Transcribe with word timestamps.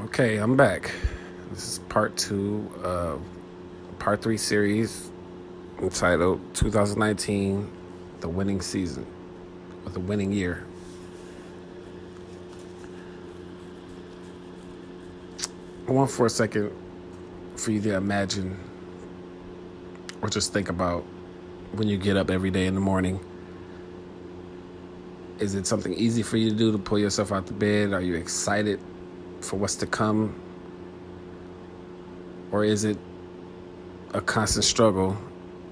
Okay, 0.00 0.38
I'm 0.38 0.56
back. 0.56 0.90
This 1.50 1.68
is 1.68 1.78
part 1.80 2.16
two 2.16 2.66
of 2.82 3.20
part 3.98 4.22
three 4.22 4.38
series 4.38 5.10
entitled 5.82 6.40
2019 6.54 7.70
The 8.20 8.28
Winning 8.28 8.62
Season 8.62 9.06
or 9.84 9.92
The 9.92 10.00
Winning 10.00 10.32
Year. 10.32 10.64
I 15.86 15.92
want 15.92 16.10
for 16.10 16.24
a 16.24 16.30
second 16.30 16.72
for 17.56 17.70
you 17.70 17.82
to 17.82 17.94
imagine 17.94 18.58
or 20.22 20.30
just 20.30 20.54
think 20.54 20.70
about 20.70 21.04
when 21.72 21.86
you 21.86 21.98
get 21.98 22.16
up 22.16 22.30
every 22.30 22.50
day 22.50 22.66
in 22.66 22.74
the 22.74 22.80
morning. 22.80 23.20
Is 25.38 25.54
it 25.54 25.66
something 25.66 25.92
easy 25.92 26.22
for 26.22 26.38
you 26.38 26.48
to 26.48 26.56
do 26.56 26.72
to 26.72 26.78
pull 26.78 26.98
yourself 26.98 27.30
out 27.30 27.44
the 27.46 27.52
bed? 27.52 27.92
Are 27.92 28.00
you 28.00 28.14
excited 28.14 28.80
for 29.42 29.56
what's 29.56 29.76
to 29.76 29.86
come? 29.86 30.34
Or 32.50 32.64
is 32.64 32.84
it 32.84 32.98
a 34.14 34.20
constant 34.20 34.64
struggle 34.64 35.16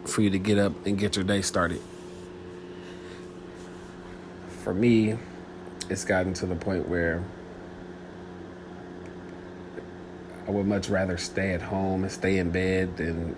for 0.05 0.23
you 0.23 0.30
to 0.30 0.38
get 0.38 0.59
up 0.59 0.87
and 0.87 0.98
get 0.98 1.16
your 1.16 1.24
day 1.24 1.43
started? 1.43 1.80
For 4.65 4.74
me, 4.74 5.16
it's 5.88 6.05
gotten 6.05 6.34
to 6.34 6.46
the 6.46 6.56
point 6.56 6.88
where 6.88 7.23
I 10.46 10.51
would 10.51 10.66
much 10.66 10.88
rather 10.88 11.16
stay 11.16 11.52
at 11.52 11.62
home 11.62 12.02
and 12.02 12.12
stay 12.12 12.38
in 12.38 12.51
bed 12.51 12.96
than 12.96 13.37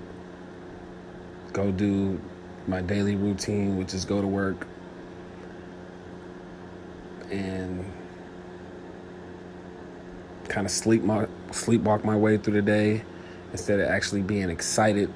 go 1.52 1.70
do 1.70 2.20
my 2.66 2.80
daily 2.80 3.16
routine, 3.16 3.76
which 3.76 3.92
is 3.92 4.04
go 4.04 4.20
to 4.20 4.26
work 4.26 4.66
and 7.32 7.84
kind 10.52 10.66
of 10.66 10.70
sleep 10.70 11.02
my 11.02 11.24
sleepwalk 11.48 12.04
my 12.04 12.14
way 12.14 12.36
through 12.36 12.52
the 12.52 12.62
day 12.62 13.02
instead 13.52 13.80
of 13.80 13.88
actually 13.88 14.20
being 14.20 14.50
excited 14.50 15.10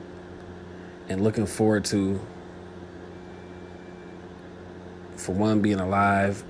and 1.10 1.22
looking 1.22 1.44
forward 1.44 1.84
to 1.84 2.18
for 5.16 5.32
one 5.32 5.60
being 5.60 5.78
alive 5.78 6.42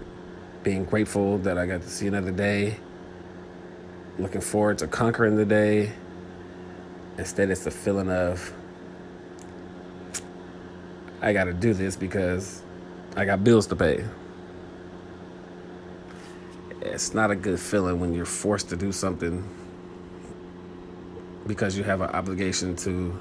being 0.62 0.84
grateful 0.84 1.36
that 1.38 1.58
i 1.58 1.66
got 1.66 1.82
to 1.82 1.90
see 1.90 2.06
another 2.06 2.30
day 2.30 2.76
looking 4.20 4.40
forward 4.40 4.78
to 4.78 4.86
conquering 4.86 5.34
the 5.34 5.44
day 5.44 5.90
instead 7.18 7.50
it's 7.50 7.66
a 7.66 7.70
feeling 7.72 8.08
of 8.08 8.52
i 11.22 11.32
got 11.32 11.44
to 11.44 11.52
do 11.52 11.74
this 11.74 11.96
because 11.96 12.62
i 13.16 13.24
got 13.24 13.42
bills 13.42 13.66
to 13.66 13.74
pay 13.74 14.04
it's 16.96 17.12
not 17.12 17.30
a 17.30 17.36
good 17.36 17.60
feeling 17.60 18.00
when 18.00 18.14
you're 18.14 18.24
forced 18.24 18.70
to 18.70 18.76
do 18.76 18.90
something 18.90 19.46
because 21.46 21.76
you 21.76 21.84
have 21.84 22.00
an 22.00 22.08
obligation 22.08 22.74
to 22.74 23.14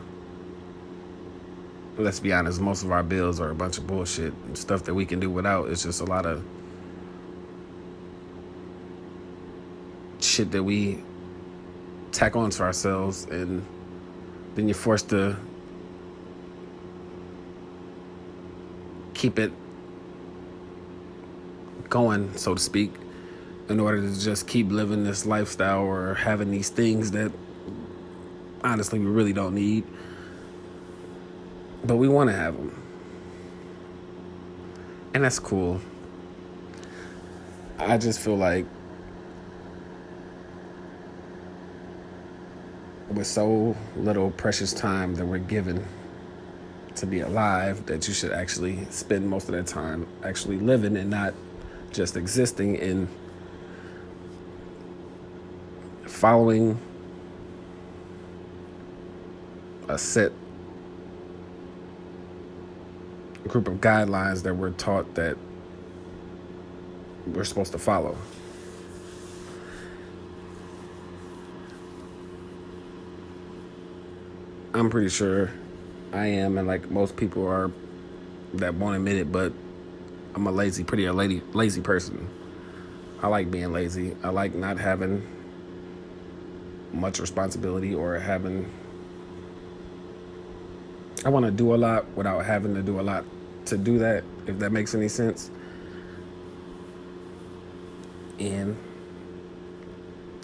let's 1.97 2.21
be 2.21 2.31
honest 2.31 2.61
most 2.61 2.83
of 2.83 2.91
our 2.93 3.03
bills 3.03 3.41
are 3.41 3.49
a 3.49 3.53
bunch 3.53 3.77
of 3.77 3.85
bullshit. 3.85 4.33
Stuff 4.53 4.85
that 4.85 4.93
we 4.93 5.05
can 5.05 5.19
do 5.19 5.29
without 5.29 5.67
it's 5.67 5.83
just 5.83 5.99
a 5.99 6.05
lot 6.05 6.25
of 6.25 6.41
shit 10.21 10.51
that 10.51 10.63
we 10.63 11.03
tack 12.13 12.37
on 12.37 12.51
to 12.51 12.63
ourselves 12.63 13.25
and 13.25 13.61
then 14.55 14.69
you're 14.69 14.73
forced 14.73 15.09
to 15.09 15.35
keep 19.13 19.37
it 19.37 19.51
going 21.89 22.37
so 22.37 22.53
to 22.53 22.61
speak 22.61 22.93
in 23.69 23.79
order 23.79 24.01
to 24.01 24.19
just 24.19 24.47
keep 24.47 24.69
living 24.69 25.03
this 25.03 25.25
lifestyle 25.25 25.81
or 25.81 26.13
having 26.13 26.51
these 26.51 26.69
things 26.69 27.11
that 27.11 27.31
honestly 28.63 28.99
we 28.99 29.05
really 29.05 29.33
don't 29.33 29.55
need. 29.55 29.83
But 31.83 31.97
we 31.97 32.07
want 32.07 32.29
to 32.29 32.35
have 32.35 32.55
them. 32.55 32.81
And 35.13 35.23
that's 35.23 35.39
cool. 35.39 35.79
I 37.79 37.97
just 37.97 38.19
feel 38.19 38.35
like 38.35 38.65
with 43.09 43.27
so 43.27 43.75
little 43.95 44.31
precious 44.31 44.73
time 44.73 45.15
that 45.15 45.25
we're 45.25 45.37
given 45.37 45.85
to 46.95 47.05
be 47.05 47.19
alive 47.19 47.85
that 47.85 48.07
you 48.07 48.13
should 48.13 48.31
actually 48.31 48.85
spend 48.89 49.29
most 49.29 49.47
of 49.47 49.55
that 49.55 49.67
time 49.67 50.07
actually 50.23 50.57
living 50.57 50.97
and 50.97 51.09
not 51.09 51.33
just 51.91 52.17
existing 52.17 52.75
in 52.75 53.07
following 56.25 56.75
a 59.89 59.95
set 59.95 60.31
group 63.47 63.67
of 63.67 63.75
guidelines 63.75 64.41
that 64.41 64.55
we're 64.55 64.71
taught 64.71 65.13
that 65.13 65.37
we're 67.27 67.43
supposed 67.43 67.71
to 67.71 67.77
follow. 67.77 68.17
I'm 74.73 74.89
pretty 74.89 75.09
sure 75.09 75.51
I 76.11 76.25
am, 76.25 76.57
and 76.57 76.67
like 76.67 76.89
most 76.89 77.15
people 77.17 77.47
are 77.47 77.69
that 78.55 78.73
won't 78.73 78.95
admit 78.95 79.17
it, 79.17 79.31
but 79.31 79.53
I'm 80.33 80.47
a 80.47 80.51
lazy, 80.51 80.83
pretty 80.83 81.05
a 81.05 81.13
lady, 81.13 81.43
lazy 81.53 81.81
person. 81.81 82.27
I 83.21 83.27
like 83.27 83.51
being 83.51 83.71
lazy. 83.71 84.17
I 84.23 84.29
like 84.29 84.55
not 84.55 84.79
having 84.79 85.34
much 86.95 87.19
responsibility 87.19 87.93
or 87.93 88.17
having 88.17 88.69
I 91.25 91.29
want 91.29 91.45
to 91.45 91.51
do 91.51 91.73
a 91.73 91.77
lot 91.77 92.07
without 92.15 92.45
having 92.45 92.75
to 92.75 92.83
do 92.83 92.99
a 92.99 93.01
lot 93.01 93.25
to 93.65 93.77
do 93.77 93.97
that 93.99 94.23
if 94.47 94.59
that 94.59 94.71
makes 94.71 94.93
any 94.93 95.07
sense. 95.07 95.49
And 98.39 98.77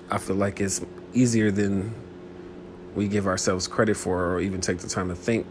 I 0.09 0.17
feel 0.17 0.37
like 0.37 0.59
it's 0.59 0.81
easier 1.13 1.51
than 1.51 1.93
we 2.95 3.07
give 3.07 3.27
ourselves 3.27 3.67
credit 3.67 3.95
for 3.95 4.33
or 4.33 4.41
even 4.41 4.59
take 4.59 4.79
the 4.79 4.87
time 4.87 5.09
to 5.09 5.15
think 5.15 5.45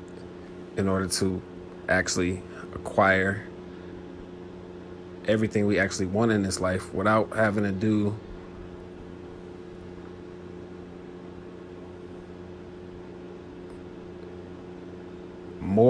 in 0.77 0.89
order 0.89 1.07
to 1.07 1.41
actually 1.89 2.43
acquire 2.75 3.47
everything 5.29 5.67
we 5.67 5.79
actually 5.79 6.07
want 6.07 6.33
in 6.33 6.43
this 6.43 6.61
life 6.61 6.93
without 6.93 7.31
having 7.35 7.65
to 7.65 7.73
do 7.73 8.17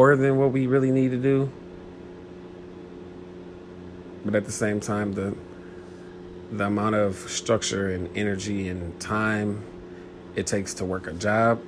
more 0.00 0.16
than 0.16 0.38
what 0.38 0.50
we 0.50 0.66
really 0.66 0.90
need 0.90 1.10
to 1.10 1.18
do. 1.18 1.52
But 4.24 4.34
at 4.34 4.46
the 4.46 4.52
same 4.52 4.80
time, 4.80 5.12
the 5.12 5.36
the 6.52 6.64
amount 6.64 6.94
of 6.94 7.16
structure 7.28 7.90
and 7.90 8.08
energy 8.16 8.70
and 8.70 8.98
time 8.98 9.62
it 10.36 10.46
takes 10.46 10.72
to 10.74 10.86
work 10.86 11.06
a 11.06 11.12
job, 11.12 11.62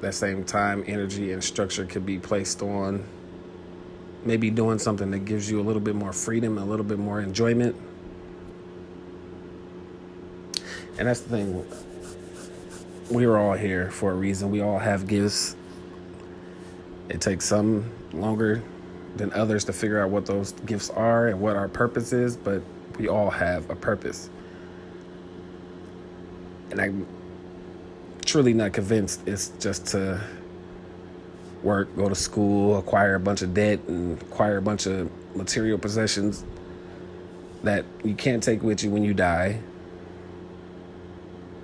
that 0.00 0.14
same 0.14 0.44
time, 0.44 0.82
energy, 0.86 1.30
and 1.32 1.44
structure 1.44 1.84
could 1.84 2.06
be 2.06 2.18
placed 2.18 2.62
on 2.62 3.04
maybe 4.24 4.48
doing 4.48 4.78
something 4.78 5.10
that 5.10 5.26
gives 5.26 5.50
you 5.50 5.60
a 5.60 5.64
little 5.68 5.82
bit 5.88 5.94
more 5.94 6.14
freedom, 6.14 6.56
a 6.56 6.64
little 6.64 6.86
bit 6.86 6.98
more 6.98 7.20
enjoyment. 7.20 7.76
And 10.98 11.06
that's 11.06 11.20
the 11.20 11.28
thing. 11.28 11.66
We're 13.10 13.36
all 13.36 13.52
here 13.52 13.90
for 13.90 14.10
a 14.12 14.14
reason. 14.14 14.50
We 14.50 14.62
all 14.62 14.78
have 14.78 15.06
gifts 15.06 15.54
it 17.08 17.20
takes 17.20 17.44
some 17.44 17.90
longer 18.12 18.62
than 19.16 19.32
others 19.32 19.64
to 19.64 19.72
figure 19.72 20.02
out 20.02 20.10
what 20.10 20.26
those 20.26 20.52
gifts 20.66 20.90
are 20.90 21.28
and 21.28 21.40
what 21.40 21.56
our 21.56 21.68
purpose 21.68 22.12
is, 22.12 22.36
but 22.36 22.62
we 22.98 23.08
all 23.08 23.30
have 23.30 23.68
a 23.70 23.76
purpose. 23.76 24.28
And 26.70 26.80
I'm 26.80 27.06
truly 28.24 28.52
not 28.52 28.72
convinced 28.72 29.26
it's 29.26 29.52
just 29.60 29.86
to 29.88 30.20
work, 31.62 31.94
go 31.96 32.08
to 32.08 32.14
school, 32.14 32.78
acquire 32.78 33.14
a 33.14 33.20
bunch 33.20 33.42
of 33.42 33.54
debt, 33.54 33.80
and 33.88 34.20
acquire 34.22 34.58
a 34.58 34.62
bunch 34.62 34.86
of 34.86 35.10
material 35.34 35.78
possessions 35.78 36.44
that 37.62 37.84
you 38.04 38.14
can't 38.14 38.42
take 38.42 38.62
with 38.62 38.82
you 38.82 38.90
when 38.90 39.02
you 39.02 39.14
die, 39.14 39.60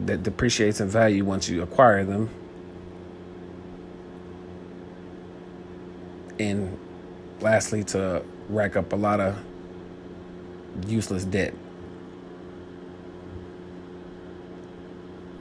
that 0.00 0.22
depreciates 0.22 0.80
in 0.80 0.88
value 0.88 1.24
once 1.24 1.48
you 1.48 1.62
acquire 1.62 2.04
them 2.04 2.30
and 6.50 6.78
lastly 7.40 7.84
to 7.84 8.22
rack 8.48 8.76
up 8.76 8.92
a 8.92 8.96
lot 8.96 9.20
of 9.20 9.36
useless 10.86 11.24
debt. 11.24 11.54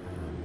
Um, 0.08 0.44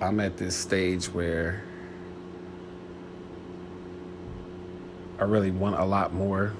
I'm 0.00 0.20
at 0.20 0.36
this 0.36 0.56
stage 0.56 1.06
where 1.06 1.62
I 5.18 5.24
really 5.24 5.50
want 5.50 5.78
a 5.78 5.84
lot 5.84 6.12
more. 6.14 6.52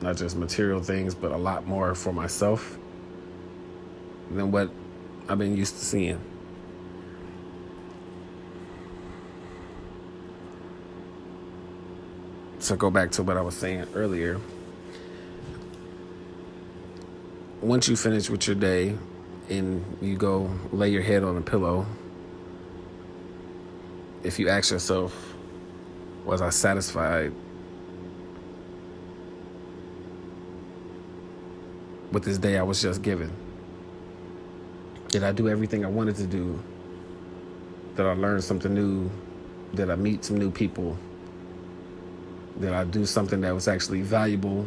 not 0.00 0.16
just 0.18 0.36
material 0.36 0.82
things, 0.82 1.14
but 1.14 1.32
a 1.32 1.36
lot 1.36 1.66
more 1.66 1.94
for 1.94 2.12
myself 2.12 2.78
than 4.30 4.50
what 4.50 4.70
I've 5.28 5.38
been 5.38 5.56
used 5.56 5.78
to 5.78 5.84
seeing. 5.84 6.20
So 12.64 12.76
go 12.76 12.88
back 12.88 13.10
to 13.10 13.22
what 13.22 13.36
I 13.36 13.42
was 13.42 13.54
saying 13.54 13.86
earlier. 13.94 14.40
Once 17.60 17.88
you 17.88 17.94
finish 17.94 18.30
with 18.30 18.46
your 18.46 18.56
day 18.56 18.96
and 19.50 19.84
you 20.00 20.16
go 20.16 20.48
lay 20.72 20.88
your 20.88 21.02
head 21.02 21.24
on 21.24 21.36
a 21.36 21.42
pillow, 21.42 21.84
if 24.22 24.38
you 24.38 24.48
ask 24.48 24.70
yourself, 24.70 25.34
was 26.24 26.40
I 26.40 26.48
satisfied 26.48 27.34
with 32.12 32.24
this 32.24 32.38
day 32.38 32.56
I 32.56 32.62
was 32.62 32.80
just 32.80 33.02
given? 33.02 33.30
Did 35.08 35.22
I 35.22 35.32
do 35.32 35.50
everything 35.50 35.84
I 35.84 35.88
wanted 35.88 36.16
to 36.16 36.26
do? 36.26 36.58
Did 37.96 38.06
I 38.06 38.14
learn 38.14 38.40
something 38.40 38.72
new? 38.72 39.10
Did 39.74 39.90
I 39.90 39.96
meet 39.96 40.24
some 40.24 40.38
new 40.38 40.50
people? 40.50 40.96
Did 42.60 42.72
I 42.72 42.84
do 42.84 43.04
something 43.04 43.40
that 43.40 43.52
was 43.52 43.66
actually 43.66 44.02
valuable? 44.02 44.66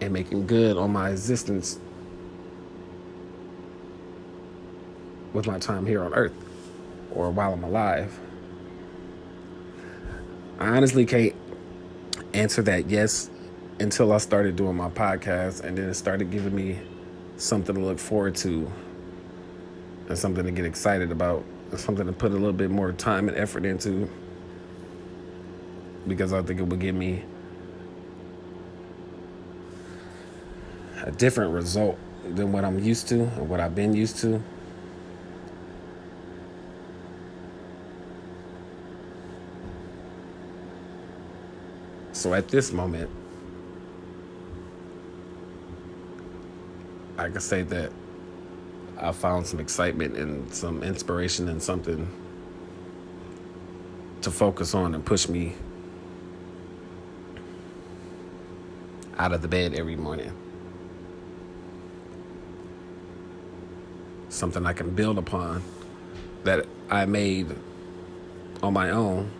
And 0.00 0.12
making 0.12 0.46
good 0.46 0.76
on 0.76 0.92
my 0.92 1.10
existence 1.10 1.78
with 5.32 5.46
my 5.46 5.58
time 5.58 5.86
here 5.86 6.02
on 6.02 6.12
earth 6.14 6.34
or 7.12 7.30
while 7.30 7.52
I'm 7.52 7.62
alive? 7.62 8.18
I 10.58 10.68
honestly 10.68 11.06
can't 11.06 11.34
answer 12.34 12.62
that 12.62 12.88
yes 12.90 13.30
until 13.78 14.12
I 14.12 14.18
started 14.18 14.56
doing 14.56 14.76
my 14.76 14.90
podcast 14.90 15.64
and 15.64 15.78
then 15.78 15.88
it 15.88 15.94
started 15.94 16.30
giving 16.30 16.54
me 16.54 16.80
something 17.36 17.74
to 17.74 17.80
look 17.80 17.98
forward 17.98 18.34
to 18.36 18.70
and 20.08 20.18
something 20.18 20.44
to 20.44 20.50
get 20.50 20.64
excited 20.64 21.10
about 21.10 21.44
something 21.80 22.06
to 22.06 22.12
put 22.12 22.32
a 22.32 22.34
little 22.34 22.52
bit 22.52 22.70
more 22.70 22.92
time 22.92 23.28
and 23.28 23.36
effort 23.36 23.64
into 23.64 24.08
because 26.06 26.32
I 26.32 26.42
think 26.42 26.60
it 26.60 26.64
would 26.64 26.80
give 26.80 26.94
me 26.94 27.24
a 31.04 31.10
different 31.10 31.52
result 31.52 31.98
than 32.24 32.52
what 32.52 32.64
I'm 32.64 32.78
used 32.78 33.08
to 33.08 33.20
and 33.22 33.48
what 33.48 33.60
I've 33.60 33.74
been 33.74 33.94
used 33.94 34.18
to. 34.18 34.42
So 42.12 42.34
at 42.34 42.48
this 42.48 42.72
moment, 42.72 43.10
I 47.18 47.28
can 47.28 47.40
say 47.40 47.62
that 47.62 47.90
I 49.02 49.10
found 49.10 49.46
some 49.48 49.58
excitement 49.58 50.16
and 50.16 50.54
some 50.54 50.84
inspiration 50.84 51.48
and 51.48 51.60
something 51.60 52.08
to 54.20 54.30
focus 54.30 54.74
on 54.74 54.94
and 54.94 55.04
push 55.04 55.28
me 55.28 55.54
out 59.18 59.32
of 59.32 59.42
the 59.42 59.48
bed 59.48 59.74
every 59.74 59.96
morning. 59.96 60.32
Something 64.28 64.64
I 64.64 64.72
can 64.72 64.90
build 64.90 65.18
upon 65.18 65.64
that 66.44 66.66
I 66.88 67.04
made 67.04 67.54
on 68.62 68.72
my 68.72 68.90
own 68.90 69.30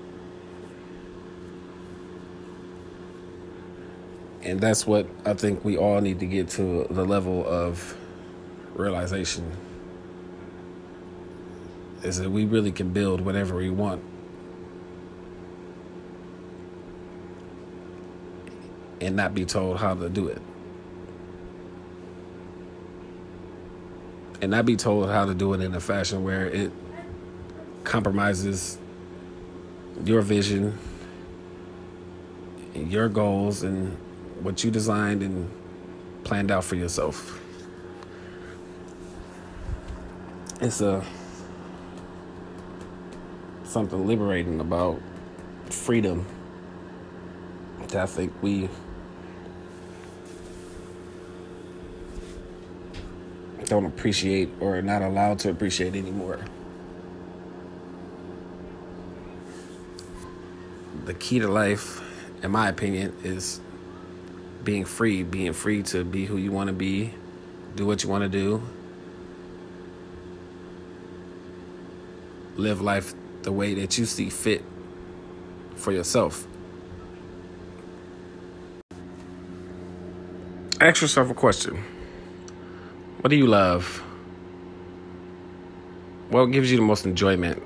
and 4.42 4.60
that's 4.60 4.86
what 4.86 5.06
I 5.24 5.34
think 5.34 5.64
we 5.64 5.76
all 5.76 6.00
need 6.00 6.18
to 6.20 6.26
get 6.26 6.48
to 6.50 6.86
the 6.90 7.04
level 7.04 7.46
of 7.46 7.96
realization 8.74 9.50
is 12.02 12.18
that 12.18 12.30
we 12.30 12.44
really 12.44 12.72
can 12.72 12.92
build 12.92 13.20
whatever 13.20 13.56
we 13.56 13.70
want. 13.70 14.02
And 19.00 19.16
not 19.16 19.34
be 19.34 19.44
told 19.44 19.78
how 19.78 19.94
to 19.94 20.08
do 20.08 20.28
it. 20.28 20.40
And 24.40 24.50
not 24.50 24.66
be 24.66 24.76
told 24.76 25.08
how 25.08 25.24
to 25.24 25.34
do 25.34 25.54
it 25.54 25.60
in 25.60 25.74
a 25.74 25.80
fashion 25.80 26.24
where 26.24 26.46
it 26.46 26.72
compromises 27.84 28.78
your 30.04 30.22
vision, 30.22 30.78
your 32.74 33.08
goals, 33.08 33.62
and 33.62 33.96
what 34.40 34.64
you 34.64 34.70
designed 34.70 35.22
and 35.22 35.50
planned 36.24 36.50
out 36.50 36.64
for 36.64 36.76
yourself. 36.76 37.40
It's 40.62 40.80
a 40.80 41.04
something 43.64 44.06
liberating 44.06 44.60
about 44.60 45.02
freedom 45.70 46.24
that 47.88 47.96
I 47.96 48.06
think 48.06 48.32
we 48.42 48.68
don't 53.64 53.86
appreciate 53.86 54.50
or 54.60 54.76
are 54.76 54.82
not 54.82 55.02
allowed 55.02 55.40
to 55.40 55.50
appreciate 55.50 55.96
anymore. 55.96 56.38
The 61.06 61.14
key 61.14 61.40
to 61.40 61.48
life, 61.48 62.00
in 62.40 62.52
my 62.52 62.68
opinion, 62.68 63.16
is 63.24 63.60
being 64.62 64.84
free, 64.84 65.24
being 65.24 65.54
free 65.54 65.82
to 65.82 66.04
be 66.04 66.26
who 66.26 66.36
you 66.36 66.52
want 66.52 66.68
to 66.68 66.72
be, 66.72 67.14
do 67.74 67.84
what 67.84 68.04
you 68.04 68.08
want 68.08 68.22
to 68.22 68.28
do, 68.28 68.62
live 72.62 72.80
life 72.80 73.14
the 73.42 73.52
way 73.52 73.74
that 73.74 73.98
you 73.98 74.06
see 74.06 74.30
fit 74.30 74.64
for 75.74 75.92
yourself. 75.92 76.46
Ask 80.80 81.02
yourself 81.02 81.30
a 81.30 81.34
question 81.34 81.84
What 83.20 83.30
do 83.30 83.36
you 83.36 83.46
love? 83.46 84.02
What 86.30 86.46
gives 86.46 86.70
you 86.70 86.78
the 86.78 86.82
most 86.82 87.04
enjoyment? 87.04 87.62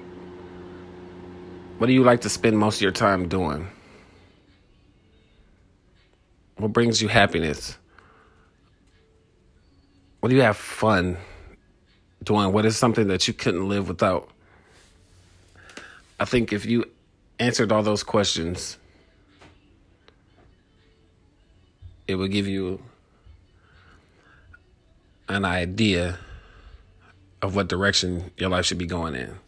What 1.79 1.87
do 1.87 1.93
you 1.93 2.03
like 2.03 2.23
to 2.23 2.29
spend 2.29 2.59
most 2.59 2.77
of 2.77 2.83
your 2.83 2.91
time 2.91 3.29
doing? 3.29 3.69
What 6.57 6.73
brings 6.73 7.01
you 7.01 7.09
happiness? 7.09 7.77
What 10.21 10.31
do 10.31 10.37
you 10.37 10.43
have 10.43 10.57
fun 10.57 11.19
doing? 12.25 12.53
What 12.53 12.65
is 12.65 12.77
something 12.77 13.09
that 13.09 13.29
you 13.29 13.35
couldn't 13.35 13.69
live 13.69 13.89
without? 13.89 14.31
I 16.19 16.25
think 16.25 16.53
if 16.53 16.65
you 16.67 16.85
answered 17.39 17.73
all 17.73 17.83
those 17.83 18.03
questions, 18.03 18.79
it 22.09 22.15
would 22.15 22.31
give 22.31 22.47
you 22.47 22.81
an 25.29 25.45
idea 25.45 26.19
of 27.43 27.55
what 27.55 27.69
direction 27.69 28.31
your 28.37 28.49
life 28.49 28.65
should 28.65 28.79
be 28.79 28.87
going 28.87 29.15
in. 29.15 29.39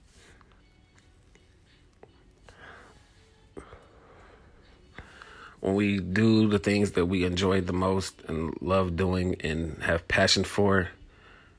when 5.60 5.74
we 5.74 5.98
do 5.98 6.48
the 6.48 6.58
things 6.58 6.92
that 6.92 7.06
we 7.06 7.24
enjoy 7.24 7.60
the 7.60 7.72
most 7.72 8.14
and 8.28 8.54
love 8.60 8.96
doing 8.96 9.36
and 9.40 9.82
have 9.82 10.06
passion 10.08 10.44
for, 10.44 10.88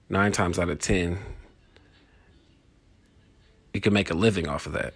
nine 0.10 0.32
times 0.32 0.58
out 0.58 0.70
of 0.70 0.80
ten, 0.80 1.20
you 3.74 3.82
can 3.82 3.94
make 3.94 4.10
a 4.10 4.13
living 4.13 4.48
off 4.48 4.66
of 4.66 4.74
that. 4.74 4.94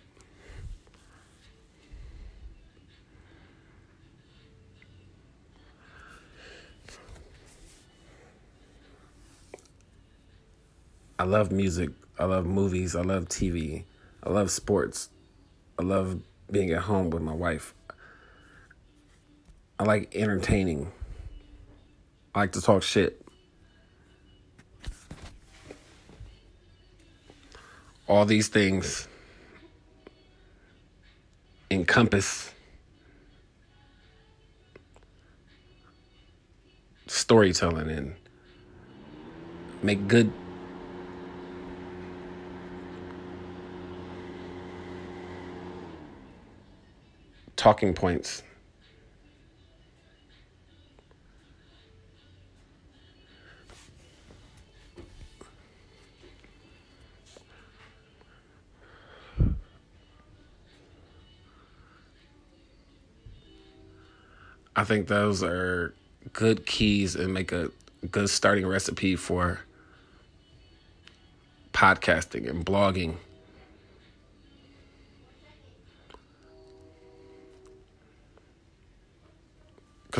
I 11.20 11.24
love 11.26 11.52
music. 11.52 11.92
I 12.18 12.26
love 12.26 12.46
movies. 12.46 12.96
I 12.96 13.02
love 13.02 13.30
TV. 13.30 13.84
I 14.24 14.30
love 14.30 14.52
sports. 14.52 15.10
I 15.78 15.84
love 15.84 16.22
being 16.52 16.72
at 16.72 16.82
home 16.84 17.10
with 17.10 17.22
my 17.22 17.34
wife. 17.34 17.74
I 19.80 19.84
like 19.84 20.16
entertaining. 20.16 20.92
I 22.34 22.40
like 22.42 22.52
to 22.54 22.62
talk 22.62 22.84
shit. 22.84 23.26
All 28.08 28.26
these 28.26 28.48
things 28.48 29.08
encompass 31.72 32.52
storytelling 37.08 37.90
and 37.90 38.16
make 39.82 40.08
good 40.08 40.32
talking 47.64 47.94
points. 47.94 48.44
I 64.76 64.84
think 64.84 65.08
those 65.08 65.42
are 65.42 65.94
good 66.34 66.66
keys 66.66 67.16
and 67.16 67.34
make 67.34 67.54
a 67.54 67.72
good 68.12 68.30
starting 68.30 68.68
recipe 68.68 69.16
for 69.16 69.62
podcasting 71.72 72.50
and 72.50 72.66
blogging. 72.66 73.16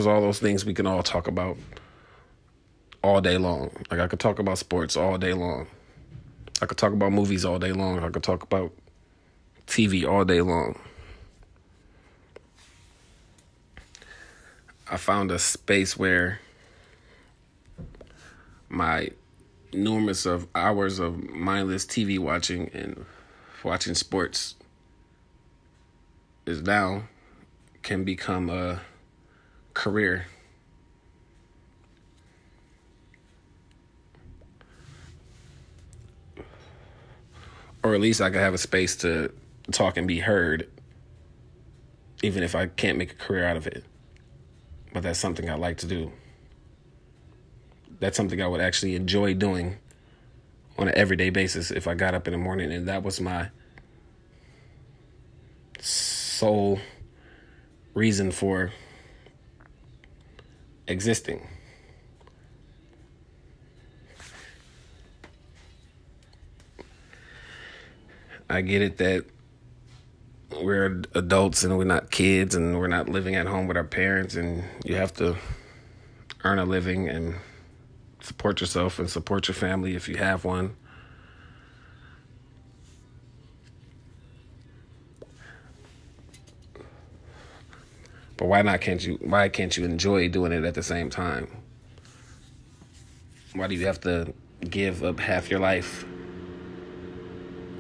Because 0.04 0.16
all 0.16 0.22
those 0.22 0.40
things 0.40 0.66
we 0.66 0.74
can 0.74 0.86
all 0.86 1.02
talk 1.02 1.30
about 1.30 1.56
all 3.02 3.22
day 3.22 3.38
long. 3.38 3.72
Like 3.90 4.02
I 4.02 4.08
could 4.10 4.20
talk 4.20 4.38
about 4.38 4.58
sports 4.58 4.98
all 4.98 5.18
day 5.18 5.32
long. 5.32 5.68
I 6.62 6.66
could 6.66 6.78
talk 6.78 6.92
about 6.92 7.14
movies 7.14 7.46
all 7.46 7.58
day 7.58 7.72
long. 7.72 8.04
I 8.04 8.10
could 8.10 8.22
talk 8.22 8.44
about 8.44 8.74
TV 9.66 10.06
all 10.06 10.26
day 10.26 10.42
long. 10.42 10.78
I 14.92 14.98
found 14.98 15.32
a 15.32 15.40
space 15.40 15.96
where 15.98 16.42
my 18.68 19.10
enormous 19.72 20.26
of 20.26 20.48
hours 20.54 21.00
of 21.00 21.24
mindless 21.30 21.86
TV 21.86 22.20
watching 22.20 22.70
and 22.74 23.06
watching 23.64 23.96
sports 23.96 24.56
is 26.46 26.62
now 26.62 27.04
can 27.84 28.04
become 28.04 28.50
a 28.50 28.82
career. 29.74 30.28
Or 37.84 37.94
at 37.94 38.02
least 38.02 38.22
I 38.22 38.30
could 38.30 38.40
have 38.40 38.54
a 38.54 38.58
space 38.58 38.96
to 38.98 39.34
talk 39.72 39.98
and 39.98 40.08
be 40.08 40.20
heard, 40.20 40.70
even 42.22 42.44
if 42.44 42.56
I 42.56 42.68
can't 42.68 42.98
make 42.98 43.12
a 43.12 43.16
career 43.16 43.46
out 43.46 43.58
of 43.58 43.68
it 43.68 43.84
but 44.94 45.02
that's 45.02 45.20
something 45.20 45.50
I 45.50 45.56
like 45.56 45.78
to 45.78 45.88
do. 45.88 46.12
That's 48.00 48.16
something 48.16 48.42
I 48.42 48.48
would 48.48 48.62
actually 48.62 48.96
enjoy 48.96 49.34
doing 49.34 49.78
on 50.78 50.88
an 50.88 50.96
everyday 50.96 51.30
basis 51.30 51.72
if 51.72 51.88
I 51.88 51.96
got 51.96 52.14
up 52.14 52.28
in 52.28 52.32
the 52.32 52.38
morning 52.38 52.72
and 52.72 52.88
that 52.88 53.04
was 53.04 53.20
my 53.20 53.50
sole 55.80 56.80
reason 57.94 58.32
for 58.32 58.72
existing. 60.88 61.48
I 68.50 68.62
get 68.62 68.82
it 68.82 68.98
that 68.98 69.26
we're 70.62 71.02
adults 71.16 71.64
and 71.64 71.78
we're 71.78 71.86
not 71.86 72.12
kids 72.12 72.54
and 72.56 72.78
we're 72.78 72.88
not 72.88 73.10
living 73.10 73.36
at 73.36 73.48
home 73.48 73.68
with 73.68 73.78
our 73.78 73.84
parents 73.84 74.36
and 74.36 74.64
you 74.86 74.96
have 74.96 75.14
to 75.14 75.36
earn 76.44 76.60
a 76.60 76.66
living 76.66 77.10
and 77.10 77.36
support 78.22 78.62
yourself 78.62 79.00
and 79.00 79.10
support 79.10 79.48
your 79.48 79.56
family 79.56 79.96
if 79.96 80.08
you 80.08 80.18
have 80.18 80.46
one. 80.46 80.76
But 88.44 88.50
why 88.50 88.62
not 88.62 88.82
can't 88.82 89.02
you 89.02 89.18
why 89.22 89.48
can't 89.48 89.78
you 89.78 89.86
enjoy 89.86 90.28
doing 90.28 90.52
it 90.52 90.66
at 90.66 90.74
the 90.74 90.84
same 90.84 91.10
time? 91.10 91.48
Why 93.54 93.68
do 93.68 93.76
you 93.76 93.86
have 93.86 94.02
to 94.02 94.34
give 94.70 95.02
up 95.02 95.18
half 95.18 95.50
your 95.50 95.62
life 95.62 96.04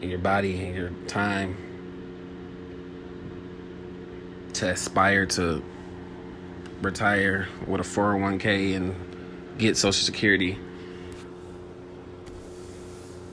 and 0.01 0.09
your 0.09 0.19
body 0.19 0.65
and 0.65 0.73
your 0.73 0.91
time 1.05 1.57
to 4.53 4.69
aspire 4.69 5.25
to 5.25 5.61
retire 6.81 7.49
with 7.67 7.81
a 7.81 7.83
401k 7.83 8.77
and 8.77 8.95
get 9.57 9.75
Social 9.75 10.05
Security. 10.05 10.57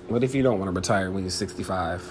What 0.08 0.24
if 0.24 0.34
you 0.34 0.42
don't 0.42 0.58
want 0.58 0.68
to 0.68 0.76
retire 0.76 1.12
when 1.12 1.22
you're 1.22 1.30
65? 1.30 2.02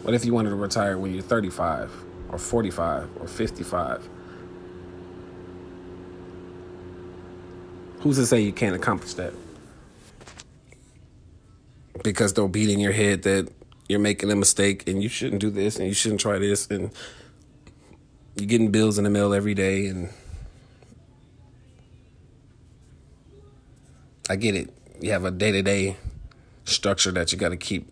What 0.00 0.14
if 0.14 0.24
you 0.24 0.32
wanted 0.32 0.48
to 0.48 0.56
retire 0.56 0.96
when 0.96 1.12
you're 1.12 1.22
35 1.22 2.13
or 2.34 2.38
45 2.38 3.08
or 3.20 3.28
55? 3.28 4.08
Who's 8.00 8.16
to 8.16 8.26
say 8.26 8.40
you 8.40 8.52
can't 8.52 8.74
accomplish 8.74 9.14
that? 9.14 9.32
Because 12.02 12.34
they'll 12.34 12.48
beat 12.48 12.68
in 12.68 12.80
your 12.80 12.92
head 12.92 13.22
that 13.22 13.50
you're 13.88 14.00
making 14.00 14.32
a 14.32 14.36
mistake 14.36 14.88
and 14.88 15.00
you 15.00 15.08
shouldn't 15.08 15.40
do 15.40 15.48
this 15.48 15.78
and 15.78 15.86
you 15.86 15.94
shouldn't 15.94 16.20
try 16.20 16.38
this 16.38 16.66
and 16.70 16.90
you're 18.34 18.48
getting 18.48 18.72
bills 18.72 18.98
in 18.98 19.04
the 19.04 19.10
mail 19.10 19.32
every 19.32 19.54
day 19.54 19.86
and 19.86 20.10
I 24.28 24.34
get 24.34 24.56
it. 24.56 24.70
You 25.00 25.12
have 25.12 25.24
a 25.24 25.30
day 25.30 25.52
to 25.52 25.62
day 25.62 25.96
structure 26.64 27.12
that 27.12 27.30
you 27.30 27.38
got 27.38 27.50
to 27.50 27.56
keep 27.56 27.88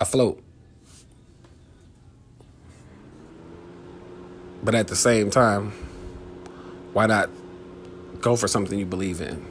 afloat. 0.00 0.42
But 4.62 4.74
at 4.74 4.88
the 4.88 4.96
same 4.96 5.30
time, 5.30 5.72
why 6.92 7.06
not 7.06 7.30
go 8.20 8.36
for 8.36 8.48
something 8.48 8.78
you 8.78 8.86
believe 8.86 9.20
in? 9.20 9.44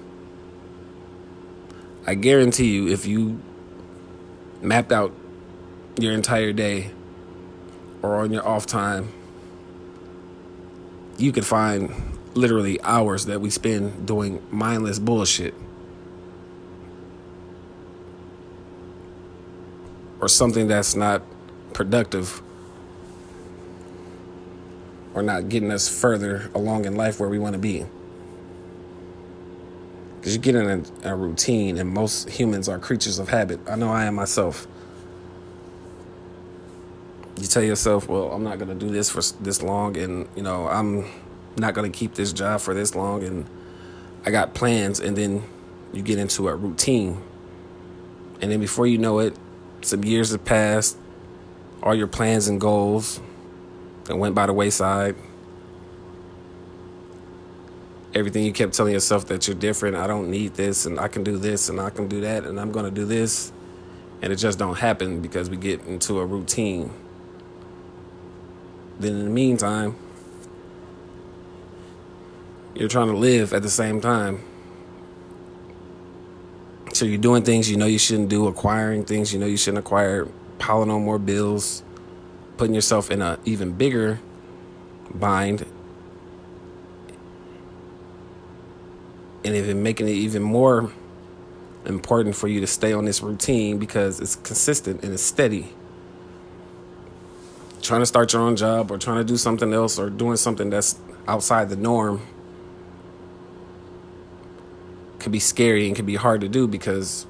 I 2.08 2.16
guarantee 2.16 2.74
you, 2.74 2.88
if 2.88 3.06
you 3.06 3.40
mapped 4.62 4.92
out 4.92 5.12
your 6.00 6.14
entire 6.14 6.54
day 6.54 6.92
or 8.02 8.18
on 8.18 8.32
your 8.32 8.48
off 8.48 8.66
time, 8.66 9.10
you 11.18 11.32
could 11.32 11.46
find 11.46 11.94
literally 12.36 12.82
hours 12.82 13.26
that 13.26 13.40
we 13.42 13.50
spend 13.50 14.06
doing 14.06 14.42
mindless 14.52 15.00
bullshit. 15.00 15.54
Or 20.20 20.28
something 20.28 20.68
that's 20.68 20.96
not 20.96 21.22
productive 21.74 22.42
or 25.16 25.24
not 25.24 25.48
getting 25.48 25.72
us 25.72 25.88
further 25.88 26.52
along 26.54 26.86
in 26.86 26.96
life 26.96 27.20
where 27.20 27.30
we 27.30 27.40
want 27.40 27.54
to 27.54 27.60
be. 27.60 27.86
Because 30.20 30.36
you 30.36 30.42
get 30.42 30.56
in 30.56 30.86
a, 31.04 31.12
a 31.12 31.16
routine, 31.16 31.78
and 31.78 31.90
most 31.90 32.30
humans 32.30 32.68
are 32.68 32.78
creatures 32.78 33.18
of 33.18 33.30
habit. 33.30 33.60
I 33.70 33.76
know 33.76 33.90
I 33.90 34.06
am 34.06 34.16
myself. 34.16 34.68
You 37.40 37.48
tell 37.48 37.64
yourself, 37.64 38.10
well, 38.10 38.32
I'm 38.32 38.44
not 38.44 38.60
going 38.60 38.78
to 38.78 38.86
do 38.86 38.92
this 38.92 39.10
for 39.10 39.22
this 39.42 39.62
long, 39.62 39.96
and, 39.98 40.28
you 40.36 40.44
know, 40.44 40.68
I'm 40.68 41.06
not 41.58 41.74
going 41.74 41.90
to 41.90 41.98
keep 41.98 42.16
this 42.16 42.34
job 42.34 42.60
for 42.60 42.74
this 42.74 42.94
long, 42.94 43.24
and 43.24 43.46
I 44.26 44.32
got 44.32 44.54
plans, 44.54 45.00
and 45.00 45.16
then 45.18 45.44
you 45.94 46.02
get 46.02 46.20
into 46.20 46.50
a 46.50 46.56
routine. 46.56 47.22
And 48.42 48.52
then 48.52 48.60
before 48.60 48.86
you 48.86 48.98
know 48.98 49.20
it, 49.20 49.38
some 49.82 50.04
years 50.04 50.32
have 50.32 50.44
passed, 50.44 50.98
all 51.82 51.96
your 51.96 52.08
plans 52.08 52.48
and 52.48 52.60
goals 52.60 53.22
that 54.06 54.16
went 54.16 54.36
by 54.36 54.46
the 54.46 54.54
wayside. 54.54 55.16
Everything 58.14 58.46
you 58.46 58.54
kept 58.54 58.74
telling 58.74 58.94
yourself 58.94 59.26
that 59.26 59.46
you're 59.46 59.58
different 59.58 59.98
i 59.98 60.08
don't 60.08 60.32
need 60.32 60.54
this 60.54 60.86
and 60.86 60.98
i 61.02 61.08
can 61.10 61.22
do 61.22 61.38
this 61.38 61.68
and 61.68 61.82
i 61.82 61.90
can 61.90 62.08
do 62.08 62.22
that 62.22 62.46
and 62.46 62.62
i'm 62.62 62.72
going 62.72 62.86
to 62.86 62.92
do 62.92 63.04
this 63.04 63.52
and 64.22 64.32
it 64.34 64.38
just 64.38 64.58
don't 64.58 64.78
happen 64.80 65.22
because 65.22 65.50
we 65.50 65.58
get 65.58 65.86
into 65.86 66.20
a 66.20 66.26
routine. 66.26 66.92
Then 69.00 69.14
in 69.14 69.26
the 69.26 69.30
meantime 69.30 69.96
you're 72.74 72.90
trying 72.90 73.08
to 73.08 73.16
live 73.16 73.54
at 73.54 73.62
the 73.62 73.70
same 73.70 74.02
time. 74.02 74.44
So 76.94 77.06
you're 77.06 77.18
doing 77.18 77.44
things 77.44 77.70
you 77.70 77.78
know 77.78 77.86
you 77.86 78.00
shouldn't 78.00 78.30
do 78.30 78.48
acquiring 78.48 79.06
things 79.06 79.34
you 79.34 79.40
know 79.40 79.46
you 79.46 79.58
shouldn't 79.58 79.86
acquire 79.86 80.28
piling 80.60 80.90
on 80.90 81.04
more 81.04 81.20
bills 81.20 81.84
putting 82.58 82.74
yourself 82.74 83.12
in 83.12 83.22
a 83.22 83.38
even 83.46 83.72
bigger 83.72 84.20
bind 85.14 85.66
and 89.44 89.56
even 89.56 89.84
making 89.84 90.08
it 90.08 90.14
even 90.14 90.42
more 90.42 90.92
important 91.86 92.36
for 92.36 92.48
you 92.48 92.60
to 92.60 92.68
stay 92.68 92.94
on 92.94 93.06
this 93.06 93.22
routine 93.22 93.78
because 93.78 94.20
it's 94.20 94.36
consistent 94.36 95.04
and 95.04 95.14
it's 95.14 95.24
steady. 95.24 95.70
Trying 97.82 98.02
to 98.02 98.06
start 98.08 98.34
your 98.34 98.42
own 98.42 98.56
job 98.56 98.90
or 98.90 98.98
trying 98.98 99.18
to 99.18 99.24
do 99.24 99.38
something 99.38 99.72
else 99.72 100.00
or 100.00 100.10
doing 100.10 100.38
something 100.38 100.72
that's 100.72 100.98
outside 101.28 101.70
the 101.70 101.76
norm 101.76 102.22
could 105.20 105.32
be 105.32 105.40
scary 105.40 105.86
and 105.88 105.96
can 105.96 106.06
be 106.06 106.16
hard 106.16 106.42
to 106.42 106.50
do 106.50 106.68
because 106.68 107.28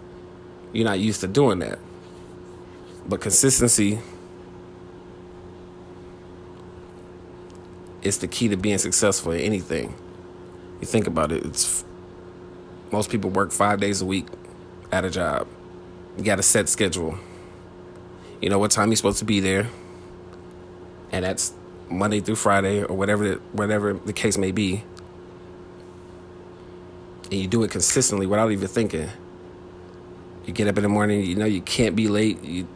you're 0.72 0.86
not 0.86 1.00
used 1.00 1.22
to 1.22 1.28
doing 1.28 1.60
that. 1.60 1.80
But 3.08 3.20
consistency 3.20 4.00
is 8.06 8.20
the 8.20 8.28
key 8.28 8.48
to 8.50 8.56
being 8.56 8.78
successful 8.78 9.32
in 9.32 9.42
anything. 9.42 9.96
You 10.80 10.88
think 10.88 11.08
about 11.08 11.32
it, 11.32 11.46
it's 11.46 11.84
most 12.92 13.10
people 13.10 13.30
work 13.30 13.52
5 13.52 13.80
days 13.80 14.02
a 14.02 14.06
week 14.06 14.28
at 14.92 15.04
a 15.04 15.10
job. 15.10 15.48
You 16.18 16.24
got 16.24 16.40
a 16.40 16.44
set 16.44 16.70
schedule. 16.70 17.18
You 18.42 18.50
know 18.50 18.60
what 18.60 18.72
time 18.72 18.90
you're 18.90 18.96
supposed 18.96 19.20
to 19.20 19.26
be 19.26 19.40
there. 19.40 19.68
And 21.12 21.26
that's 21.26 21.54
Monday 21.90 22.20
through 22.20 22.36
Friday 22.36 22.84
or 22.84 22.96
whatever 22.96 23.28
the, 23.28 23.36
whatever 23.52 23.94
the 23.94 24.14
case 24.14 24.38
may 24.38 24.52
be. 24.52 24.84
And 27.32 27.34
you 27.34 27.48
do 27.48 27.64
it 27.64 27.72
consistently 27.72 28.28
without 28.28 28.52
even 28.52 28.68
thinking. 28.68 29.10
You 30.46 30.54
get 30.54 30.68
up 30.68 30.78
in 30.78 30.84
the 30.84 30.90
morning, 30.90 31.26
you 31.26 31.36
know 31.36 31.46
you 31.46 31.62
can't 31.62 31.96
be 31.96 32.08
late. 32.08 32.44
You 32.44 32.68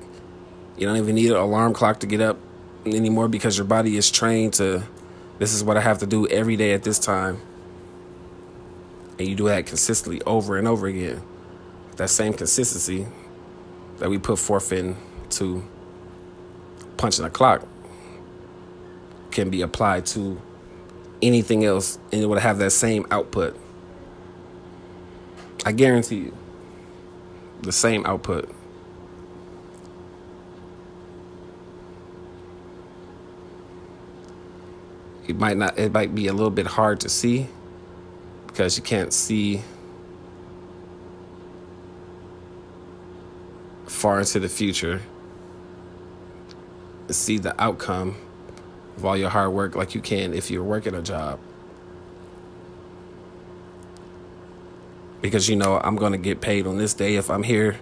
you 0.75 0.87
don't 0.87 0.97
even 0.97 1.15
need 1.15 1.29
an 1.29 1.37
alarm 1.37 1.73
clock 1.73 1.99
to 1.99 2.07
get 2.07 2.21
up 2.21 2.39
anymore 2.85 3.27
because 3.27 3.57
your 3.57 3.65
body 3.65 3.97
is 3.97 4.09
trained 4.09 4.53
to 4.53 4.83
this 5.39 5.53
is 5.53 5.63
what 5.63 5.77
I 5.77 5.81
have 5.81 5.99
to 5.99 6.05
do 6.05 6.27
every 6.27 6.55
day 6.55 6.73
at 6.73 6.83
this 6.83 6.99
time. 6.99 7.41
And 9.17 9.27
you 9.27 9.35
do 9.35 9.47
that 9.47 9.65
consistently 9.65 10.21
over 10.25 10.57
and 10.57 10.67
over 10.67 10.87
again. 10.87 11.21
That 11.95 12.09
same 12.09 12.33
consistency 12.33 13.07
that 13.97 14.09
we 14.09 14.17
put 14.17 14.37
forth 14.39 14.71
in 14.71 14.95
to 15.31 15.63
punching 16.97 17.25
a 17.25 17.29
clock 17.29 17.65
can 19.31 19.49
be 19.49 19.61
applied 19.61 20.05
to 20.05 20.41
anything 21.21 21.65
else 21.65 21.97
and 22.11 22.21
it 22.21 22.25
would 22.25 22.39
have 22.39 22.57
that 22.59 22.71
same 22.71 23.05
output. 23.11 23.57
I 25.65 25.71
guarantee 25.71 26.17
you 26.17 26.37
the 27.61 27.71
same 27.71 28.05
output. 28.05 28.53
It 35.29 35.37
might 35.37 35.57
not 35.57 35.77
it 35.77 35.91
might 35.91 36.15
be 36.15 36.25
a 36.25 36.33
little 36.33 36.49
bit 36.49 36.65
hard 36.65 36.99
to 37.01 37.09
see 37.09 37.47
because 38.47 38.77
you 38.77 38.83
can't 38.83 39.13
see 39.13 39.61
far 43.85 44.19
into 44.19 44.39
the 44.39 44.49
future 44.49 45.01
see 47.09 47.37
the 47.37 47.59
outcome 47.61 48.15
of 48.97 49.05
all 49.05 49.15
your 49.15 49.29
hard 49.29 49.51
work 49.51 49.75
like 49.75 49.93
you 49.93 50.01
can 50.01 50.33
if 50.33 50.49
you're 50.49 50.63
working 50.63 50.95
a 50.95 51.01
job. 51.01 51.39
Because 55.21 55.47
you 55.47 55.55
know, 55.55 55.79
I'm 55.83 55.95
going 55.95 56.13
to 56.13 56.17
get 56.17 56.41
paid 56.41 56.65
on 56.65 56.77
this 56.77 56.95
day 56.95 57.17
if 57.17 57.29
I'm 57.29 57.43
here 57.43 57.77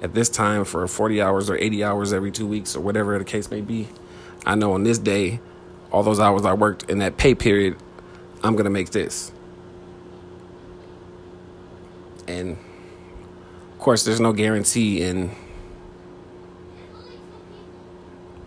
at 0.00 0.14
this 0.14 0.30
time 0.30 0.64
for 0.64 0.86
40 0.88 1.20
hours 1.20 1.50
or 1.50 1.56
80 1.56 1.84
hours 1.84 2.12
every 2.14 2.30
two 2.30 2.46
weeks 2.46 2.74
or 2.74 2.80
whatever 2.80 3.18
the 3.18 3.24
case 3.24 3.50
may 3.50 3.60
be. 3.60 3.88
I 4.46 4.54
know 4.54 4.72
on 4.72 4.84
this 4.84 4.98
day, 4.98 5.40
all 5.90 6.02
those 6.02 6.20
hours 6.20 6.44
I 6.44 6.52
worked 6.52 6.90
in 6.90 6.98
that 6.98 7.16
pay 7.16 7.34
period, 7.34 7.76
I'm 8.42 8.52
going 8.52 8.64
to 8.64 8.70
make 8.70 8.90
this. 8.90 9.32
And 12.28 12.58
of 13.72 13.78
course, 13.78 14.04
there's 14.04 14.20
no 14.20 14.32
guarantee 14.32 15.02
in 15.02 15.30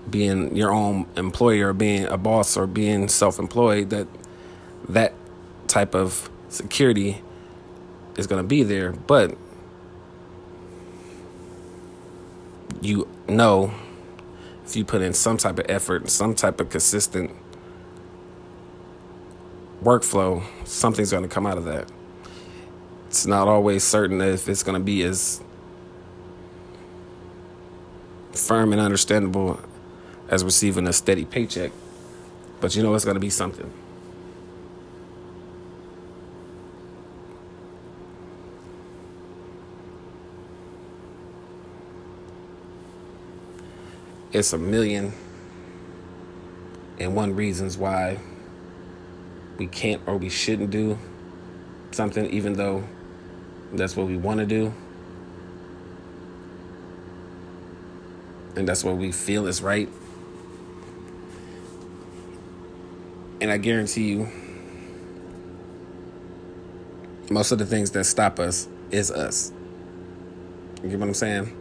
being 0.10 0.56
your 0.56 0.74
own 0.74 1.06
employer 1.16 1.70
or 1.70 1.74
being 1.74 2.06
a 2.06 2.18
boss 2.18 2.58
or 2.58 2.68
being 2.68 3.08
self-employed 3.08 3.90
that 3.90 4.08
that 4.88 5.14
type 5.68 5.94
of 5.94 6.30
security 6.50 7.22
is 8.18 8.26
going 8.26 8.42
to 8.42 8.48
be 8.48 8.64
there 8.64 8.92
but 8.92 9.38
you 12.82 13.08
know 13.28 13.72
if 14.70 14.76
you 14.76 14.86
put 14.86 15.02
in 15.02 15.14
some 15.14 15.38
type 15.38 15.60
of 15.60 15.66
effort 15.68 16.10
some 16.10 16.34
type 16.34 16.62
of 16.62 16.70
consistent 16.70 17.32
workflow 19.84 20.44
something's 20.64 21.12
going 21.12 21.24
to 21.24 21.30
come 21.30 21.46
out 21.46 21.58
of 21.58 21.66
that 21.66 21.92
it's 23.08 23.26
not 23.26 23.48
always 23.48 23.84
certain 23.84 24.22
if 24.22 24.48
it's 24.48 24.64
going 24.64 24.80
to 24.80 24.84
be 24.84 25.02
as 25.04 25.42
firm 28.32 28.72
and 28.72 28.82
understandable 28.82 29.60
as 30.30 30.44
receiving 30.44 30.88
a 30.88 30.94
steady 30.94 31.26
paycheck. 31.26 31.72
But 32.62 32.76
you 32.76 32.84
know 32.84 32.94
it's 32.96 33.06
going 33.06 33.16
to 33.16 33.22
be 33.22 33.30
something. 33.30 33.72
It's 44.32 44.54
a 44.54 44.58
million 44.58 45.12
and 47.00 47.16
one 47.16 47.36
reasons 47.36 47.78
why 47.78 48.20
we 49.58 49.66
can't 49.68 50.02
or 50.06 50.18
we 50.18 50.30
shouldn't 50.30 50.70
do 50.70 50.98
something, 51.92 52.30
even 52.30 52.54
though 52.54 52.84
that's 53.74 53.96
what 53.96 54.08
we 54.08 54.18
want 54.18 54.40
to 54.40 54.46
do. 54.46 54.74
And 58.56 58.68
that's 58.68 58.84
what 58.84 58.98
we 58.98 59.12
feel 59.12 59.48
is 59.48 59.62
right. 59.62 59.90
And 63.42 63.50
I 63.50 63.58
guarantee 63.58 64.10
you, 64.10 64.28
most 67.32 67.52
of 67.52 67.58
the 67.58 67.66
things 67.66 67.92
that 67.92 68.04
stop 68.04 68.40
us 68.40 68.68
is 68.92 69.12
us. 69.12 69.52
You 70.84 70.90
get 70.90 71.00
what 71.00 71.08
I'm 71.08 71.14
saying? 71.14 71.59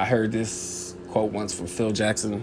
I 0.00 0.06
heard 0.06 0.32
this 0.32 0.96
quote 1.10 1.30
once 1.30 1.52
from 1.52 1.66
Phil 1.66 1.90
Jackson. 1.90 2.42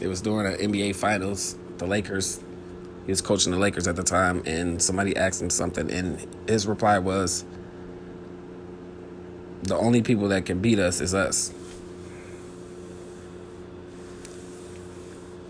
It 0.00 0.06
was 0.06 0.22
during 0.22 0.50
the 0.50 0.56
NBA 0.56 0.96
Finals, 0.96 1.58
the 1.76 1.86
Lakers. 1.86 2.42
He 3.04 3.12
was 3.12 3.20
coaching 3.20 3.52
the 3.52 3.58
Lakers 3.58 3.86
at 3.86 3.96
the 3.96 4.02
time, 4.02 4.42
and 4.46 4.80
somebody 4.80 5.14
asked 5.14 5.42
him 5.42 5.50
something, 5.50 5.90
and 5.90 6.26
his 6.48 6.66
reply 6.66 7.00
was, 7.00 7.44
The 9.64 9.76
only 9.76 10.00
people 10.00 10.28
that 10.28 10.46
can 10.46 10.60
beat 10.62 10.78
us 10.78 11.02
is 11.02 11.12
us. 11.12 11.52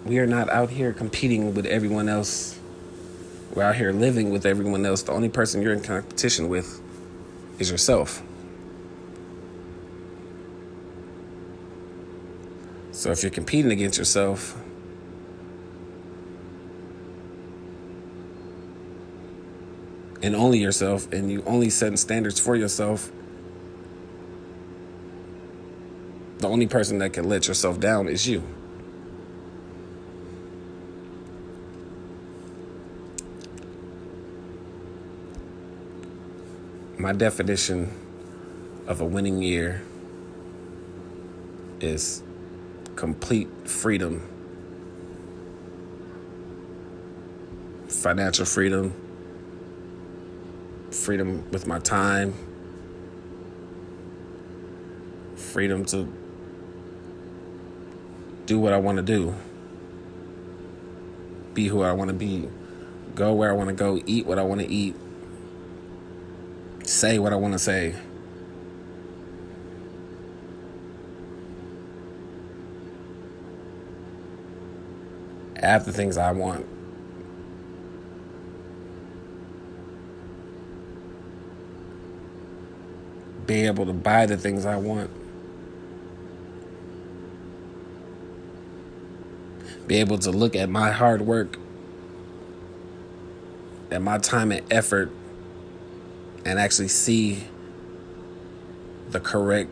we 0.05 0.19
are 0.19 0.27
not 0.27 0.51
out 0.51 0.71
here 0.71 0.93
competing 0.93 1.55
with 1.55 1.67
everyone 1.67 2.09
else. 2.09 2.59
We're 3.55 3.63
out 3.63 3.77
here 3.77 3.93
living 3.93 4.31
with 4.33 4.47
everyone 4.47 4.85
else. 4.85 5.03
The 5.03 5.13
only 5.13 5.29
person 5.29 5.63
you're 5.63 5.75
in 5.75 5.83
competition 5.83 6.49
with 6.49 6.83
is 7.59 7.71
yourself. 7.71 8.23
So 12.93 13.11
if 13.11 13.23
you're 13.23 13.31
competing 13.31 13.71
against 13.71 13.97
yourself, 13.99 14.57
and 20.23 20.35
only 20.35 20.59
yourself, 20.59 21.13
and 21.13 21.31
you 21.31 21.43
only 21.47 21.71
setting 21.71 21.97
standards 21.97 22.41
for 22.41 22.57
yourself, 22.57 23.13
the 26.39 26.49
only 26.49 26.67
person 26.67 26.99
that 26.99 27.13
can 27.13 27.29
let 27.29 27.47
yourself 27.49 27.79
down 27.79 28.09
is 28.09 28.27
you. 28.27 28.43
My 37.09 37.15
definition 37.15 37.91
of 38.87 39.01
a 39.01 39.05
winning 39.07 39.41
year 39.41 39.81
is 41.81 42.23
complete 42.97 43.49
freedom, 43.65 44.21
financial 47.89 48.45
freedom, 48.45 48.93
freedom 50.91 51.51
with 51.51 51.67
my 51.67 51.79
time, 51.79 52.35
freedom 55.35 55.87
to 55.87 56.07
do 58.45 58.61
what 58.61 58.75
I 58.75 58.77
want 58.77 58.97
to 58.97 59.03
do, 59.03 59.35
be 61.55 61.69
who 61.69 61.81
I 61.81 61.93
want 61.93 62.09
to 62.09 62.15
be, 62.15 62.51
go 63.15 63.33
where 63.33 63.49
I 63.49 63.55
want 63.55 63.71
to 63.71 63.75
go, 63.75 63.99
eat 64.05 64.27
what 64.27 64.39
I 64.39 64.43
want 64.43 64.61
to 64.61 64.69
eat 64.69 64.95
say 66.89 67.19
what 67.19 67.33
I 67.33 67.37
want 67.37 67.53
to 67.53 67.59
say. 67.59 67.95
Have 75.61 75.85
the 75.85 75.93
things 75.93 76.17
I 76.17 76.33
want. 76.33 76.67
Be 83.47 83.67
able 83.67 83.87
to 83.87 83.93
buy 83.93 84.27
the 84.27 84.37
things 84.37 84.65
I 84.65 84.77
want. 84.77 85.11
Be 89.87 89.97
able 89.97 90.19
to 90.19 90.31
look 90.31 90.55
at 90.55 90.69
my 90.69 90.91
hard 90.91 91.23
work, 91.23 91.59
at 93.91 94.01
my 94.03 94.19
time 94.19 94.53
and 94.53 94.71
effort 94.71 95.11
and 96.49 96.59
actually 96.59 96.89
see 96.89 97.45
the 99.11 99.21
correct 99.21 99.71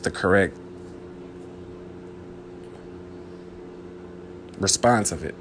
the 0.00 0.10
correct 0.10 0.56
response 4.58 5.12
of 5.12 5.22
it. 5.22 5.34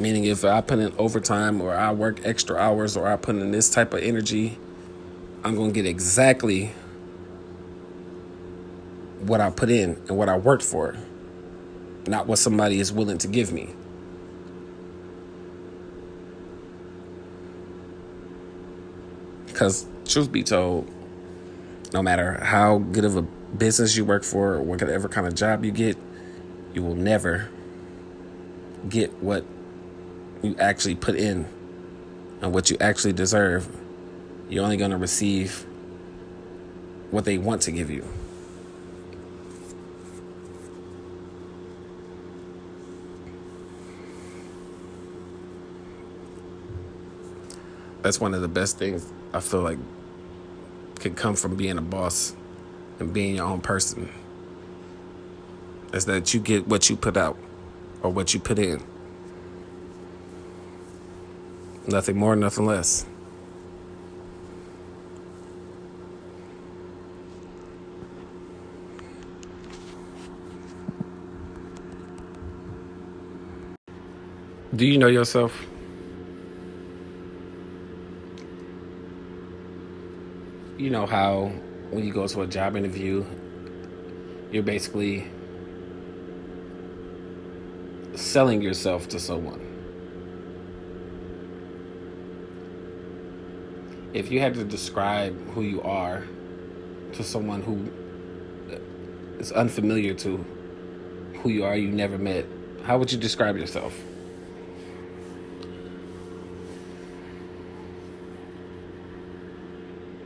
Meaning, 0.00 0.24
if 0.24 0.44
I 0.44 0.62
put 0.62 0.78
in 0.78 0.94
overtime 0.96 1.60
or 1.60 1.74
I 1.74 1.92
work 1.92 2.20
extra 2.24 2.56
hours 2.56 2.96
or 2.96 3.06
I 3.06 3.16
put 3.16 3.36
in 3.36 3.50
this 3.50 3.68
type 3.68 3.92
of 3.92 4.02
energy, 4.02 4.58
I'm 5.44 5.54
going 5.54 5.72
to 5.72 5.74
get 5.74 5.86
exactly 5.86 6.72
what 9.26 9.40
I 9.40 9.50
put 9.50 9.70
in 9.70 9.90
and 10.08 10.16
what 10.16 10.28
I 10.28 10.36
worked 10.36 10.62
for, 10.62 10.96
not 12.06 12.26
what 12.26 12.38
somebody 12.38 12.80
is 12.80 12.92
willing 12.92 13.18
to 13.18 13.28
give 13.28 13.52
me. 13.52 13.74
Because, 19.46 19.86
truth 20.04 20.32
be 20.32 20.42
told, 20.42 20.90
no 21.92 22.02
matter 22.02 22.42
how 22.44 22.78
good 22.78 23.04
of 23.04 23.16
a 23.16 23.22
business 23.22 23.96
you 23.96 24.04
work 24.04 24.24
for 24.24 24.54
or 24.54 24.62
whatever 24.62 25.08
kind 25.08 25.26
of 25.26 25.34
job 25.34 25.64
you 25.64 25.70
get, 25.70 25.96
you 26.74 26.82
will 26.82 26.96
never 26.96 27.48
get 28.88 29.12
what 29.22 29.44
you 30.42 30.56
actually 30.58 30.96
put 30.96 31.14
in 31.14 31.46
and 32.42 32.52
what 32.52 32.68
you 32.68 32.76
actually 32.80 33.12
deserve. 33.12 33.68
You're 34.48 34.64
only 34.64 34.76
going 34.76 34.90
to 34.90 34.96
receive 34.96 35.64
what 37.10 37.24
they 37.24 37.38
want 37.38 37.62
to 37.62 37.72
give 37.72 37.90
you. 37.90 38.04
That's 48.04 48.20
one 48.20 48.34
of 48.34 48.42
the 48.42 48.48
best 48.48 48.76
things 48.76 49.10
I 49.32 49.40
feel 49.40 49.62
like 49.62 49.78
can 50.96 51.14
come 51.14 51.36
from 51.36 51.56
being 51.56 51.78
a 51.78 51.80
boss 51.80 52.36
and 53.00 53.14
being 53.14 53.36
your 53.36 53.46
own 53.46 53.62
person 53.62 54.10
is 55.94 56.04
that 56.04 56.34
you 56.34 56.40
get 56.40 56.68
what 56.68 56.90
you 56.90 56.96
put 56.96 57.16
out 57.16 57.38
or 58.02 58.10
what 58.10 58.34
you 58.34 58.40
put 58.40 58.58
in. 58.58 58.84
Nothing 61.86 62.18
more, 62.18 62.36
nothing 62.36 62.66
less. 62.66 63.06
Do 74.76 74.84
you 74.84 74.98
know 74.98 75.06
yourself? 75.06 75.58
You 80.76 80.90
know 80.90 81.06
how 81.06 81.52
when 81.90 82.04
you 82.04 82.12
go 82.12 82.26
to 82.26 82.42
a 82.42 82.46
job 82.48 82.74
interview, 82.74 83.24
you're 84.50 84.64
basically 84.64 85.30
selling 88.16 88.60
yourself 88.60 89.08
to 89.10 89.20
someone. 89.20 89.60
If 94.12 94.32
you 94.32 94.40
had 94.40 94.54
to 94.54 94.64
describe 94.64 95.38
who 95.50 95.62
you 95.62 95.80
are 95.82 96.24
to 97.12 97.22
someone 97.22 97.62
who 97.62 97.88
is 99.38 99.52
unfamiliar 99.52 100.14
to 100.14 100.44
who 101.42 101.50
you 101.50 101.64
are, 101.64 101.76
you 101.76 101.88
never 101.88 102.18
met, 102.18 102.46
how 102.82 102.98
would 102.98 103.12
you 103.12 103.18
describe 103.18 103.56
yourself? 103.56 103.96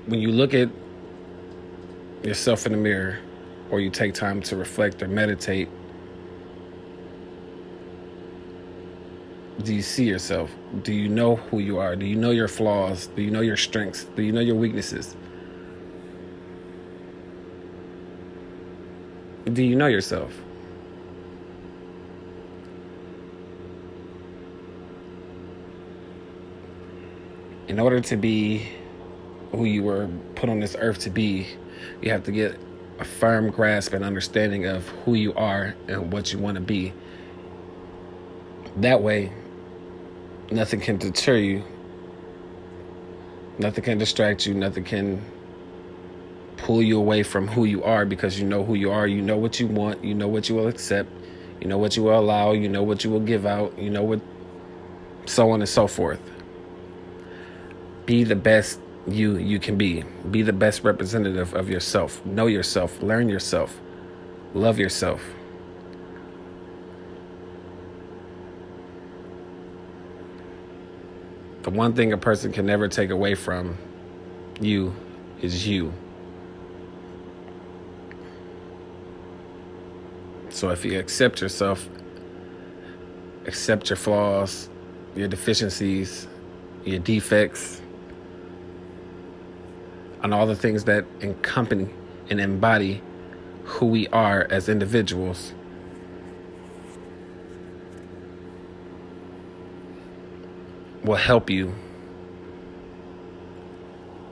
When 0.08 0.20
you 0.20 0.32
look 0.32 0.54
at 0.54 0.70
yourself 2.22 2.64
in 2.64 2.72
the 2.72 2.78
mirror 2.78 3.18
or 3.70 3.78
you 3.78 3.90
take 3.90 4.14
time 4.14 4.40
to 4.40 4.56
reflect 4.56 5.02
or 5.02 5.08
meditate, 5.08 5.68
do 9.62 9.74
you 9.74 9.82
see 9.82 10.04
yourself? 10.04 10.50
Do 10.82 10.94
you 10.94 11.10
know 11.10 11.36
who 11.36 11.58
you 11.58 11.76
are? 11.76 11.94
Do 11.94 12.06
you 12.06 12.16
know 12.16 12.30
your 12.30 12.48
flaws? 12.48 13.08
Do 13.08 13.20
you 13.20 13.30
know 13.30 13.42
your 13.42 13.58
strengths? 13.58 14.04
Do 14.04 14.22
you 14.22 14.32
know 14.32 14.40
your 14.40 14.54
weaknesses? 14.54 15.14
Do 19.52 19.62
you 19.62 19.76
know 19.76 19.88
yourself? 19.88 20.32
In 27.66 27.78
order 27.78 28.00
to 28.00 28.16
be 28.16 28.77
who 29.52 29.64
you 29.64 29.82
were 29.82 30.08
put 30.34 30.48
on 30.48 30.60
this 30.60 30.76
earth 30.78 31.00
to 31.00 31.10
be, 31.10 31.46
you 32.02 32.10
have 32.10 32.24
to 32.24 32.32
get 32.32 32.58
a 32.98 33.04
firm 33.04 33.50
grasp 33.50 33.92
and 33.92 34.04
understanding 34.04 34.66
of 34.66 34.86
who 35.04 35.14
you 35.14 35.32
are 35.34 35.74
and 35.86 36.12
what 36.12 36.32
you 36.32 36.38
want 36.38 36.56
to 36.56 36.60
be. 36.60 36.92
That 38.76 39.02
way, 39.02 39.32
nothing 40.50 40.80
can 40.80 40.98
deter 40.98 41.36
you, 41.36 41.64
nothing 43.58 43.84
can 43.84 43.98
distract 43.98 44.46
you, 44.46 44.54
nothing 44.54 44.84
can 44.84 45.22
pull 46.56 46.82
you 46.82 46.98
away 46.98 47.22
from 47.22 47.48
who 47.48 47.64
you 47.64 47.82
are 47.84 48.04
because 48.04 48.38
you 48.38 48.46
know 48.46 48.64
who 48.64 48.74
you 48.74 48.90
are, 48.90 49.06
you 49.06 49.22
know 49.22 49.36
what 49.36 49.58
you 49.60 49.66
want, 49.66 50.04
you 50.04 50.14
know 50.14 50.28
what 50.28 50.48
you 50.48 50.54
will 50.54 50.68
accept, 50.68 51.10
you 51.60 51.68
know 51.68 51.78
what 51.78 51.96
you 51.96 52.02
will 52.02 52.18
allow, 52.18 52.52
you 52.52 52.68
know 52.68 52.82
what 52.82 53.04
you 53.04 53.10
will 53.10 53.20
give 53.20 53.46
out, 53.46 53.76
you 53.78 53.90
know 53.90 54.02
what, 54.02 54.20
so 55.26 55.50
on 55.50 55.60
and 55.60 55.68
so 55.68 55.86
forth. 55.86 56.20
Be 58.06 58.24
the 58.24 58.36
best 58.36 58.80
you 59.10 59.36
you 59.36 59.58
can 59.58 59.76
be. 59.76 60.04
Be 60.30 60.42
the 60.42 60.52
best 60.52 60.84
representative 60.84 61.54
of 61.54 61.68
yourself. 61.68 62.24
Know 62.24 62.46
yourself, 62.46 63.02
learn 63.02 63.28
yourself, 63.28 63.80
love 64.54 64.78
yourself. 64.78 65.22
The 71.62 71.70
one 71.70 71.92
thing 71.92 72.12
a 72.12 72.16
person 72.16 72.52
can 72.52 72.64
never 72.64 72.88
take 72.88 73.10
away 73.10 73.34
from 73.34 73.76
you 74.60 74.94
is 75.42 75.66
you. 75.66 75.92
So 80.50 80.70
if 80.70 80.84
you 80.84 80.98
accept 80.98 81.40
yourself, 81.40 81.88
accept 83.46 83.90
your 83.90 83.96
flaws, 83.96 84.68
your 85.14 85.28
deficiencies, 85.28 86.26
your 86.84 86.98
defects, 86.98 87.77
on 90.22 90.32
all 90.32 90.46
the 90.46 90.56
things 90.56 90.84
that 90.84 91.04
accompany 91.22 91.88
and 92.30 92.40
embody 92.40 93.02
who 93.64 93.86
we 93.86 94.06
are 94.08 94.46
as 94.50 94.68
individuals. 94.68 95.52
Will 101.04 101.16
help 101.16 101.48
you 101.48 101.74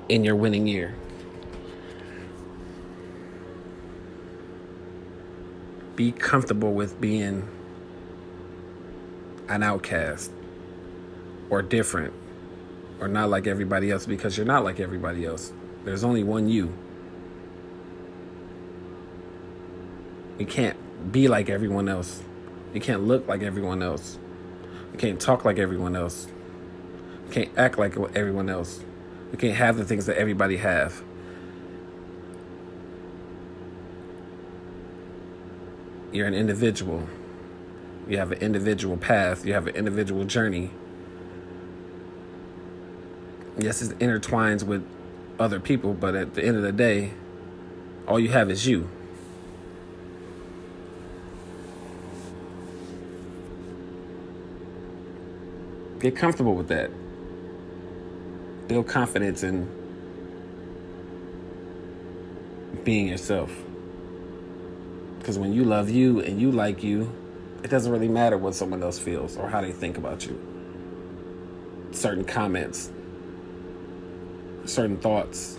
in 0.09 0.25
your 0.25 0.37
winning 0.37 0.67
year. 0.67 0.95
Be 5.95 6.13
comfortable 6.13 6.75
with 6.75 7.01
being 7.01 7.49
an 9.49 9.63
outcast 9.63 10.31
or 11.49 11.63
different 11.63 12.13
or 13.01 13.09
not 13.09 13.31
like 13.31 13.47
everybody 13.47 13.91
else 13.91 14.07
because 14.07 14.37
you're 14.37 14.47
not 14.47 14.65
like 14.65 14.81
everybody 14.81 15.25
else. 15.25 15.53
There's 15.87 16.03
only 16.03 16.25
one 16.25 16.49
you. 16.49 16.75
You 20.37 20.45
can't 20.45 20.77
be 21.13 21.29
like 21.29 21.49
everyone 21.49 21.89
else. 21.89 22.25
You 22.75 22.81
can't 22.81 23.05
look 23.05 23.29
like 23.29 23.45
everyone 23.45 23.85
else. 23.85 24.19
You 24.93 24.99
can't 24.99 25.21
talk 25.21 25.45
like 25.45 25.59
everyone 25.59 25.95
else. 25.95 26.27
You 27.27 27.33
can't 27.33 27.51
act 27.57 27.79
like 27.79 27.97
everyone 28.17 28.51
else. 28.51 28.81
You 29.31 29.39
can't 29.39 29.55
have 29.55 29.77
the 29.77 29.85
things 29.85 30.07
that 30.07 30.19
everybody 30.19 30.57
have. 30.57 31.05
You're 36.11 36.27
an 36.27 36.35
individual. 36.35 37.09
You 38.09 38.19
have 38.19 38.33
an 38.33 38.39
individual 38.39 38.97
path. 38.97 39.47
You 39.47 39.53
have 39.53 39.69
an 39.69 39.77
individual 39.77 40.25
journey. 40.25 40.73
Yes, 43.57 43.83
it 43.83 43.97
intertwines 44.01 44.65
with 44.65 44.85
other 45.39 45.61
people, 45.61 45.95
but 45.95 46.15
at 46.15 46.35
the 46.35 46.45
end 46.45 46.57
of 46.57 46.63
the 46.63 46.73
day, 46.73 47.13
all 48.09 48.19
you 48.19 48.29
have 48.31 48.51
is 48.51 48.67
you. 48.67 48.89
Get 55.99 56.15
comfortable 56.17 56.55
with 56.55 56.69
that. 56.69 56.91
Build 58.69 58.87
confidence 58.87 59.43
in 59.43 59.69
being 62.85 63.09
yourself. 63.09 63.51
Because 65.19 65.39
when 65.39 65.53
you 65.53 65.65
love 65.65 65.91
you 65.91 66.21
and 66.21 66.41
you 66.41 66.53
like 66.53 66.85
you, 66.85 67.13
it 67.65 67.69
doesn't 67.71 67.91
really 67.91 68.09
matter 68.09 68.39
what 68.39 68.55
someone 68.55 68.83
else 68.83 68.99
feels 68.99 69.37
or 69.37 69.49
how 69.49 69.61
they 69.61 69.73
think 69.73 69.99
about 69.99 70.25
you. 70.25 70.41
Certain 71.91 72.25
comments, 72.25 72.93
certain 74.69 74.97
thoughts, 74.97 75.57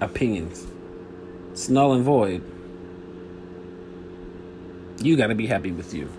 opinions. 0.00 0.66
It's 1.52 1.68
null 1.68 1.92
and 1.92 2.04
void. 2.04 2.42
You 5.02 5.16
got 5.16 5.28
to 5.28 5.34
be 5.34 5.46
happy 5.46 5.72
with 5.72 5.92
you. 5.94 6.10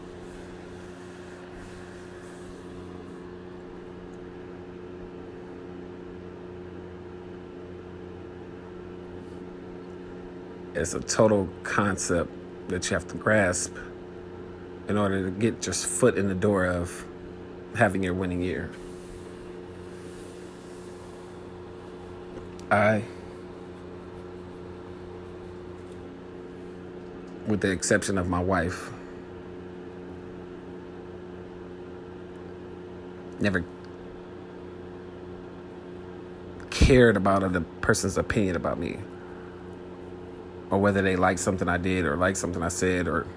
It's 10.75 10.93
a 10.93 10.99
total 10.99 11.47
concept 11.63 12.29
that 12.67 12.89
you 12.89 12.95
have 12.95 13.07
to 13.07 13.15
grasp 13.15 13.73
in 14.87 14.97
order 14.97 15.23
to 15.23 15.31
get 15.31 15.61
just 15.61 15.85
foot 15.85 16.17
in 16.17 16.27
the 16.27 16.35
door 16.35 16.65
of 16.65 17.05
having 17.75 18.03
your 18.03 18.13
winning 18.13 18.41
year. 18.41 18.69
I, 22.71 23.03
with 27.47 27.61
the 27.61 27.71
exception 27.71 28.17
of 28.17 28.27
my 28.27 28.39
wife, 28.39 28.91
never 33.39 33.63
cared 36.69 37.17
about 37.17 37.43
other 37.43 37.61
person's 37.81 38.17
opinion 38.17 38.55
about 38.55 38.79
me 38.79 38.97
or 40.69 40.77
whether 40.79 41.01
they 41.01 41.15
liked 41.15 41.39
something 41.39 41.67
I 41.69 41.77
did 41.77 42.05
or 42.05 42.15
liked 42.15 42.37
something 42.37 42.61
I 42.61 42.69
said 42.69 43.07
or 43.07 43.27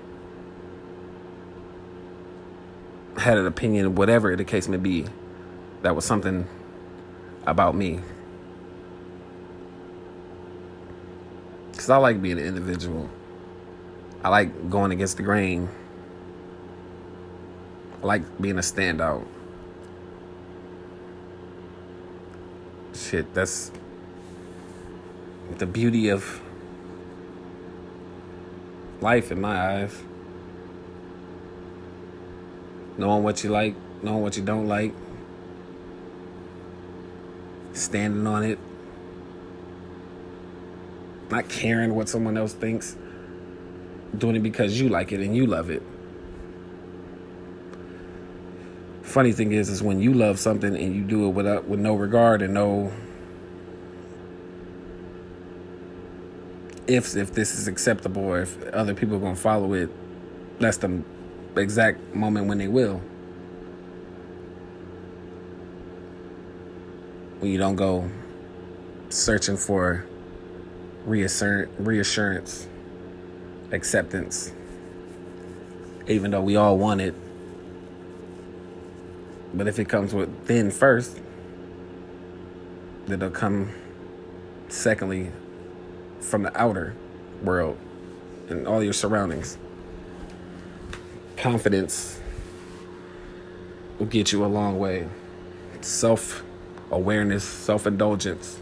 had 3.16 3.38
an 3.38 3.46
opinion, 3.46 3.94
whatever 3.94 4.34
the 4.36 4.44
case 4.44 4.68
may 4.68 4.76
be, 4.76 5.04
that 5.82 5.94
was 5.94 6.04
something 6.04 6.46
about 7.46 7.74
me. 7.74 8.00
Because 11.88 12.00
I 12.00 12.02
like 12.02 12.20
being 12.20 12.38
an 12.38 12.44
individual, 12.44 13.08
I 14.22 14.28
like 14.28 14.68
going 14.68 14.92
against 14.92 15.16
the 15.16 15.22
grain, 15.22 15.70
I 18.02 18.06
like 18.06 18.38
being 18.38 18.58
a 18.58 18.60
standout. 18.60 19.26
Shit, 22.92 23.32
that's 23.32 23.72
the 25.56 25.64
beauty 25.64 26.10
of 26.10 26.42
life 29.00 29.32
in 29.32 29.40
my 29.40 29.58
eyes. 29.58 29.98
Knowing 32.98 33.22
what 33.22 33.42
you 33.42 33.48
like, 33.48 33.74
knowing 34.02 34.20
what 34.20 34.36
you 34.36 34.42
don't 34.42 34.68
like, 34.68 34.92
standing 37.72 38.26
on 38.26 38.44
it, 38.44 38.58
not 41.30 41.48
caring 41.48 41.94
what 41.94 42.08
someone 42.08 42.36
else 42.36 42.52
thinks, 42.52 42.96
doing 44.16 44.36
it 44.36 44.42
because 44.42 44.80
you 44.80 44.88
like 44.88 45.12
it 45.12 45.20
and 45.20 45.36
you 45.36 45.46
love 45.46 45.70
it. 45.70 45.82
Funny 49.02 49.32
thing 49.32 49.52
is, 49.52 49.68
is 49.68 49.82
when 49.82 50.00
you 50.00 50.12
love 50.12 50.38
something 50.38 50.76
and 50.76 50.94
you 50.94 51.02
do 51.02 51.26
it 51.26 51.30
without 51.30 51.58
uh, 51.58 51.62
with 51.62 51.80
no 51.80 51.94
regard 51.94 52.42
and 52.42 52.52
no 52.52 52.92
if 56.88 57.16
if 57.16 57.32
this 57.34 57.54
is 57.58 57.68
acceptable 57.68 58.24
or 58.24 58.40
if 58.40 58.66
other 58.72 58.94
people 58.94 59.16
are 59.16 59.20
gonna 59.20 59.36
follow 59.36 59.74
it, 59.74 59.90
that's 60.58 60.78
the 60.78 61.02
exact 61.56 62.14
moment 62.14 62.48
when 62.48 62.58
they 62.58 62.68
will. 62.68 63.00
When 67.38 67.52
you 67.52 67.58
don't 67.58 67.76
go 67.76 68.10
searching 69.10 69.56
for 69.56 70.04
reassurance, 71.04 71.70
reassurance, 71.78 72.66
acceptance, 73.72 74.52
even 76.06 76.30
though 76.30 76.42
we 76.42 76.56
all 76.56 76.78
want 76.78 77.00
it. 77.00 77.14
But 79.54 79.66
if 79.66 79.78
it 79.78 79.88
comes 79.88 80.14
within 80.14 80.70
first, 80.70 81.18
then 83.06 83.22
it'll 83.22 83.30
come 83.30 83.70
secondly 84.68 85.32
from 86.20 86.42
the 86.42 86.60
outer 86.60 86.94
world 87.42 87.78
and 88.48 88.66
all 88.66 88.82
your 88.82 88.92
surroundings. 88.92 89.56
Confidence 91.36 92.20
will 93.98 94.06
get 94.06 94.32
you 94.32 94.44
a 94.44 94.46
long 94.46 94.78
way. 94.78 95.08
Self 95.80 96.42
awareness, 96.90 97.44
self 97.44 97.86
indulgence. 97.86 98.60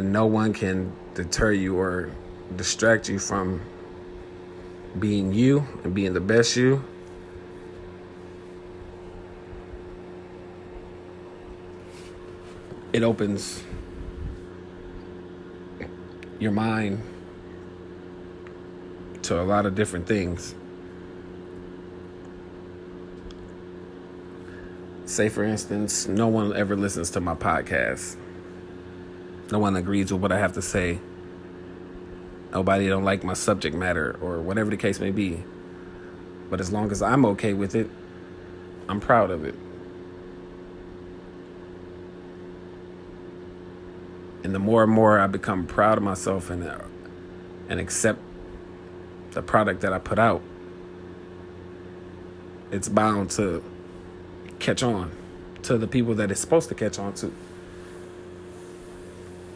When 0.00 0.12
no 0.12 0.24
one 0.24 0.54
can 0.54 0.94
deter 1.12 1.52
you 1.52 1.78
or 1.78 2.08
distract 2.56 3.10
you 3.10 3.18
from 3.18 3.60
being 4.98 5.34
you 5.34 5.66
and 5.84 5.94
being 5.94 6.14
the 6.14 6.22
best 6.22 6.56
you, 6.56 6.82
it 12.94 13.02
opens 13.02 13.62
your 16.38 16.52
mind 16.52 17.02
to 19.24 19.38
a 19.38 19.44
lot 19.44 19.66
of 19.66 19.74
different 19.74 20.06
things. 20.06 20.54
Say, 25.04 25.28
for 25.28 25.44
instance, 25.44 26.08
no 26.08 26.26
one 26.26 26.56
ever 26.56 26.74
listens 26.74 27.10
to 27.10 27.20
my 27.20 27.34
podcast. 27.34 28.16
No 29.50 29.58
one 29.58 29.76
agrees 29.76 30.12
with 30.12 30.22
what 30.22 30.32
I 30.32 30.38
have 30.38 30.52
to 30.54 30.62
say. 30.62 30.98
Nobody 32.52 32.88
don't 32.88 33.04
like 33.04 33.24
my 33.24 33.34
subject 33.34 33.76
matter 33.76 34.18
or 34.20 34.40
whatever 34.40 34.70
the 34.70 34.76
case 34.76 35.00
may 35.00 35.10
be. 35.10 35.42
But 36.48 36.60
as 36.60 36.72
long 36.72 36.90
as 36.90 37.02
I'm 37.02 37.24
okay 37.26 37.52
with 37.52 37.74
it, 37.74 37.90
I'm 38.88 39.00
proud 39.00 39.30
of 39.30 39.44
it. 39.44 39.54
and 44.42 44.54
the 44.54 44.58
more 44.58 44.82
and 44.82 44.92
more 44.92 45.18
I 45.18 45.26
become 45.26 45.66
proud 45.66 45.98
of 45.98 46.04
myself 46.04 46.50
and 46.50 46.64
uh, 46.64 46.78
and 47.68 47.78
accept 47.78 48.18
the 49.30 49.42
product 49.42 49.80
that 49.82 49.92
I 49.92 49.98
put 49.98 50.18
out, 50.18 50.42
it's 52.72 52.88
bound 52.88 53.30
to 53.32 53.62
catch 54.58 54.82
on 54.82 55.12
to 55.62 55.78
the 55.78 55.86
people 55.86 56.14
that 56.14 56.30
it's 56.30 56.40
supposed 56.40 56.68
to 56.70 56.74
catch 56.74 56.98
on 56.98 57.12
to. 57.14 57.32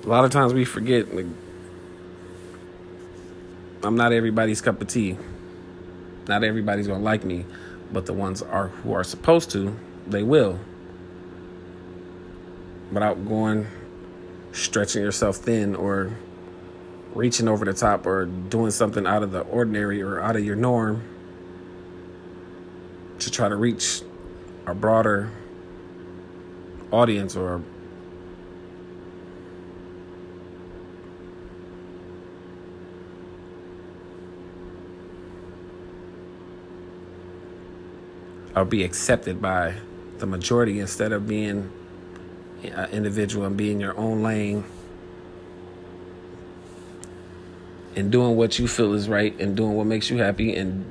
A 0.04 0.08
lot 0.08 0.24
of 0.24 0.30
times 0.30 0.52
we 0.52 0.66
forget 0.66 1.14
like, 1.14 1.24
I'm 3.82 3.96
not 3.96 4.12
everybody's 4.12 4.60
cup 4.60 4.82
of 4.82 4.88
tea. 4.88 5.16
Not 6.28 6.44
everybody's 6.44 6.86
gonna 6.86 7.02
like 7.02 7.24
me, 7.24 7.46
but 7.90 8.04
the 8.04 8.12
ones 8.12 8.42
are 8.42 8.68
who 8.68 8.92
are 8.92 9.04
supposed 9.04 9.50
to, 9.52 9.74
they 10.06 10.22
will. 10.22 10.58
Without 12.92 13.26
going 13.26 13.66
stretching 14.52 15.02
yourself 15.02 15.36
thin 15.36 15.74
or 15.74 16.12
reaching 17.14 17.48
over 17.48 17.64
the 17.64 17.72
top 17.72 18.06
or 18.06 18.26
doing 18.26 18.70
something 18.70 19.06
out 19.06 19.22
of 19.22 19.32
the 19.32 19.40
ordinary 19.40 20.02
or 20.02 20.20
out 20.20 20.36
of 20.36 20.44
your 20.44 20.56
norm 20.56 21.02
to 23.20 23.30
try 23.30 23.48
to 23.48 23.56
reach 23.56 24.02
a 24.66 24.74
broader 24.74 25.30
audience 26.92 27.36
or 27.36 27.62
or 38.54 38.64
be 38.64 38.84
accepted 38.84 39.42
by 39.42 39.74
the 40.18 40.26
majority 40.26 40.80
instead 40.80 41.12
of 41.12 41.26
being 41.26 41.70
uh, 42.74 42.86
individual 42.92 43.46
and 43.46 43.56
being 43.56 43.80
your 43.80 43.96
own 43.98 44.22
lane 44.22 44.64
and 47.96 48.10
doing 48.10 48.36
what 48.36 48.58
you 48.58 48.66
feel 48.66 48.92
is 48.94 49.08
right 49.08 49.38
and 49.40 49.56
doing 49.56 49.74
what 49.74 49.86
makes 49.86 50.10
you 50.10 50.18
happy 50.18 50.54
and 50.56 50.84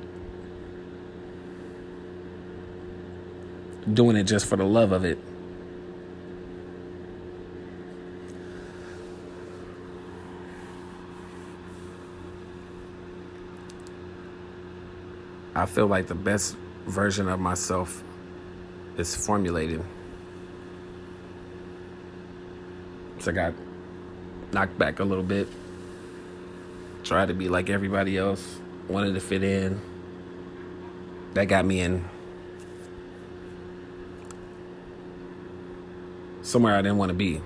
doing 3.92 4.16
it 4.16 4.24
just 4.24 4.46
for 4.46 4.56
the 4.56 4.64
love 4.64 4.92
of 4.92 5.04
it. 5.04 5.18
I 15.56 15.66
feel 15.66 15.86
like 15.86 16.08
the 16.08 16.14
best 16.14 16.56
version 16.86 17.28
of 17.28 17.40
myself 17.40 18.02
is 18.96 19.14
formulated. 19.14 19.84
So 23.18 23.30
I 23.30 23.34
got 23.34 23.54
knocked 24.52 24.78
back 24.78 25.00
a 25.00 25.04
little 25.04 25.24
bit. 25.24 25.48
Tried 27.02 27.28
to 27.28 27.34
be 27.34 27.48
like 27.48 27.70
everybody 27.70 28.16
else, 28.16 28.58
wanted 28.88 29.14
to 29.14 29.20
fit 29.20 29.42
in. 29.42 29.80
That 31.34 31.46
got 31.46 31.64
me 31.64 31.80
in 31.80 32.04
somewhere 36.44 36.76
I 36.76 36.82
didn't 36.82 36.98
want 36.98 37.08
to 37.08 37.14
be. 37.14 37.40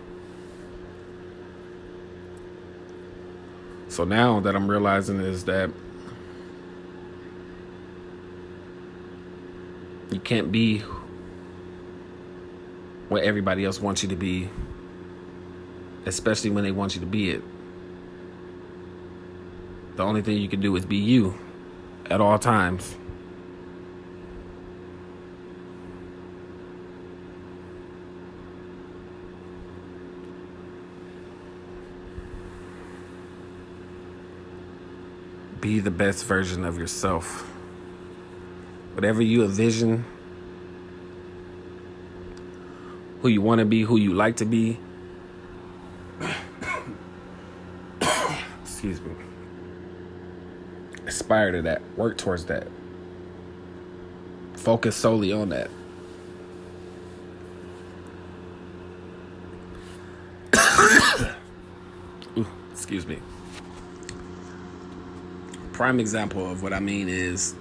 So 3.88 4.04
now 4.04 4.40
that 4.40 4.54
I'm 4.54 4.68
realizing 4.68 5.20
is 5.20 5.44
that 5.44 5.70
can't 10.28 10.52
be 10.52 10.80
what 13.08 13.24
everybody 13.24 13.64
else 13.64 13.80
wants 13.80 14.02
you 14.02 14.10
to 14.10 14.14
be, 14.14 14.50
especially 16.04 16.50
when 16.50 16.64
they 16.64 16.70
want 16.70 16.94
you 16.94 17.00
to 17.00 17.06
be 17.06 17.30
it. 17.30 17.42
The 19.96 20.04
only 20.04 20.20
thing 20.20 20.36
you 20.36 20.50
can 20.50 20.60
do 20.60 20.76
is 20.76 20.84
be 20.84 20.98
you 20.98 21.38
at 22.10 22.20
all 22.20 22.38
times. 22.38 22.94
Be 35.62 35.80
the 35.80 35.90
best 35.90 36.26
version 36.26 36.66
of 36.66 36.76
yourself. 36.76 37.50
Whatever 38.92 39.22
you 39.22 39.42
envision, 39.42 40.04
who 43.28 43.32
you 43.34 43.42
want 43.42 43.58
to 43.58 43.66
be, 43.66 43.82
who 43.82 43.98
you 43.98 44.14
like 44.14 44.36
to 44.36 44.46
be. 44.46 44.78
Excuse 48.62 49.02
me. 49.02 49.12
Aspire 51.06 51.52
to 51.52 51.60
that. 51.60 51.82
Work 51.98 52.16
towards 52.16 52.46
that. 52.46 52.68
Focus 54.54 54.96
solely 54.96 55.30
on 55.30 55.50
that. 55.50 55.68
Ooh, 62.38 62.46
excuse 62.72 63.06
me. 63.06 63.18
Prime 65.74 66.00
example 66.00 66.50
of 66.50 66.62
what 66.62 66.72
I 66.72 66.80
mean 66.80 67.10
is 67.10 67.54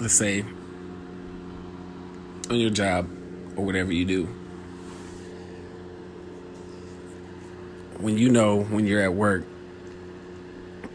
let's 0.00 0.14
say 0.14 0.44
on 2.50 2.56
your 2.56 2.70
job 2.70 3.08
or 3.60 3.64
whatever 3.64 3.92
you 3.92 4.04
do. 4.04 4.24
When 7.98 8.16
you 8.16 8.30
know 8.30 8.62
when 8.62 8.86
you're 8.86 9.02
at 9.02 9.12
work, 9.12 9.44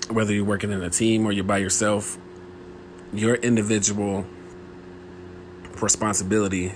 whether 0.09 0.33
you're 0.33 0.45
working 0.45 0.71
in 0.71 0.81
a 0.81 0.89
team 0.89 1.25
or 1.25 1.31
you're 1.31 1.43
by 1.43 1.59
yourself, 1.59 2.17
your 3.13 3.35
individual 3.35 4.25
responsibility 5.79 6.73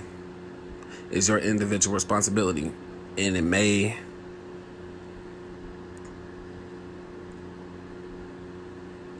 is 1.10 1.28
your 1.28 1.38
individual 1.38 1.94
responsibility. 1.94 2.70
And 3.18 3.36
it 3.36 3.42
may 3.42 3.96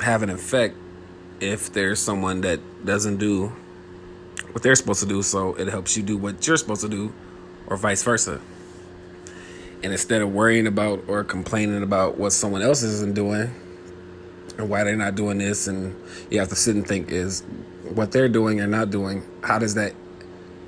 have 0.01 0.23
an 0.23 0.31
effect 0.31 0.77
if 1.41 1.73
there's 1.73 1.99
someone 1.99 2.43
that 2.43 2.61
doesn't 2.87 3.17
do 3.17 3.53
what 4.53 4.63
they're 4.63 4.75
supposed 4.75 5.01
to 5.01 5.07
do, 5.07 5.23
so 5.23 5.55
it 5.55 5.69
helps 5.69 5.97
you 5.97 6.03
do 6.03 6.17
what 6.17 6.47
you're 6.47 6.57
supposed 6.57 6.83
to 6.83 6.89
do, 6.89 7.13
or 7.67 7.77
vice 7.77 8.03
versa. 8.03 8.41
And 9.83 9.93
instead 9.93 10.21
of 10.21 10.33
worrying 10.33 10.67
about 10.67 11.05
or 11.09 11.25
complaining 11.25 11.83
about 11.83 12.19
what 12.19 12.33
someone 12.33 12.63
else 12.63 12.83
isn't 12.83 13.15
doing 13.15 13.55
or 14.59 14.65
why 14.67 14.85
they're 14.85 14.97
not 14.97 15.15
doing 15.15 15.39
this, 15.39 15.69
and 15.69 15.95
you 16.31 16.39
have 16.39 16.49
to 16.49 16.57
sit 16.57 16.77
and 16.77 16.87
think 16.87 17.11
is 17.11 17.43
what 17.95 18.13
they're 18.13 18.29
doing 18.29 18.61
or 18.61 18.67
not 18.67 18.91
doing, 18.91 19.27
how 19.43 19.59
does 19.59 19.75
that 19.75 19.95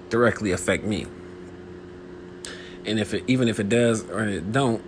directly 0.08 0.52
affect 0.52 0.84
me? 0.84 1.06
And 2.84 2.98
if 2.98 3.14
it 3.14 3.24
even 3.26 3.48
if 3.48 3.60
it 3.60 3.68
does 3.68 4.08
or 4.08 4.24
it 4.24 4.50
don't, 4.52 4.82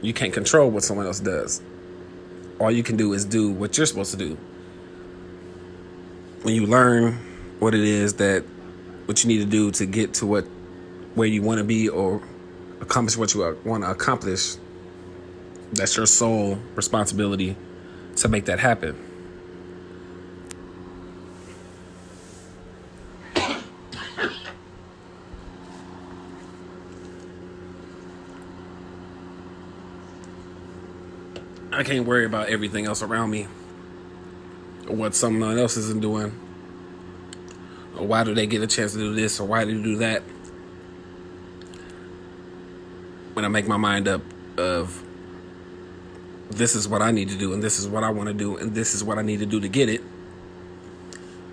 you 0.00 0.12
can't 0.12 0.32
control 0.32 0.70
what 0.70 0.82
someone 0.82 1.06
else 1.06 1.20
does. 1.20 1.62
All 2.58 2.70
you 2.70 2.82
can 2.82 2.96
do 2.96 3.12
is 3.12 3.24
do 3.24 3.50
what 3.50 3.76
you're 3.76 3.86
supposed 3.86 4.10
to 4.10 4.16
do. 4.16 4.36
When 6.42 6.54
you 6.54 6.66
learn 6.66 7.18
what 7.62 7.76
it 7.76 7.84
is 7.84 8.14
that 8.14 8.42
what 9.06 9.22
you 9.22 9.28
need 9.28 9.38
to 9.38 9.44
do 9.44 9.70
to 9.70 9.86
get 9.86 10.14
to 10.14 10.26
what 10.26 10.42
where 11.14 11.28
you 11.28 11.40
want 11.40 11.58
to 11.58 11.64
be 11.64 11.88
or 11.88 12.20
accomplish 12.80 13.16
what 13.16 13.32
you 13.32 13.56
want 13.64 13.84
to 13.84 13.90
accomplish 13.90 14.56
that's 15.72 15.96
your 15.96 16.06
sole 16.06 16.58
responsibility 16.74 17.56
to 18.16 18.28
make 18.28 18.46
that 18.46 18.58
happen. 18.58 18.96
I 31.72 31.84
can't 31.84 32.06
worry 32.06 32.26
about 32.26 32.48
everything 32.48 32.86
else 32.86 33.02
around 33.02 33.30
me 33.30 33.46
or 34.88 34.96
what 34.96 35.14
someone 35.14 35.58
else 35.58 35.76
isn't 35.76 36.02
doing 36.02 36.38
or 37.98 38.06
why 38.06 38.24
do 38.24 38.34
they 38.34 38.46
get 38.46 38.62
a 38.62 38.66
chance 38.66 38.92
to 38.92 38.98
do 38.98 39.14
this 39.14 39.40
or 39.40 39.46
why 39.46 39.64
do 39.64 39.76
they 39.76 39.82
do 39.82 39.96
that? 39.96 40.22
When 43.34 43.44
i 43.44 43.48
make 43.48 43.66
my 43.66 43.76
mind 43.76 44.08
up 44.08 44.22
of 44.58 45.02
this 46.50 46.74
is 46.74 46.86
what 46.86 47.00
i 47.00 47.10
need 47.10 47.30
to 47.30 47.38
do 47.38 47.54
and 47.54 47.62
this 47.62 47.78
is 47.78 47.88
what 47.88 48.04
i 48.04 48.10
want 48.10 48.28
to 48.28 48.34
do 48.34 48.58
and 48.58 48.74
this 48.74 48.94
is 48.94 49.02
what 49.02 49.16
i 49.16 49.22
need 49.22 49.38
to 49.38 49.46
do 49.46 49.58
to 49.58 49.68
get 49.68 49.88
it 49.88 50.02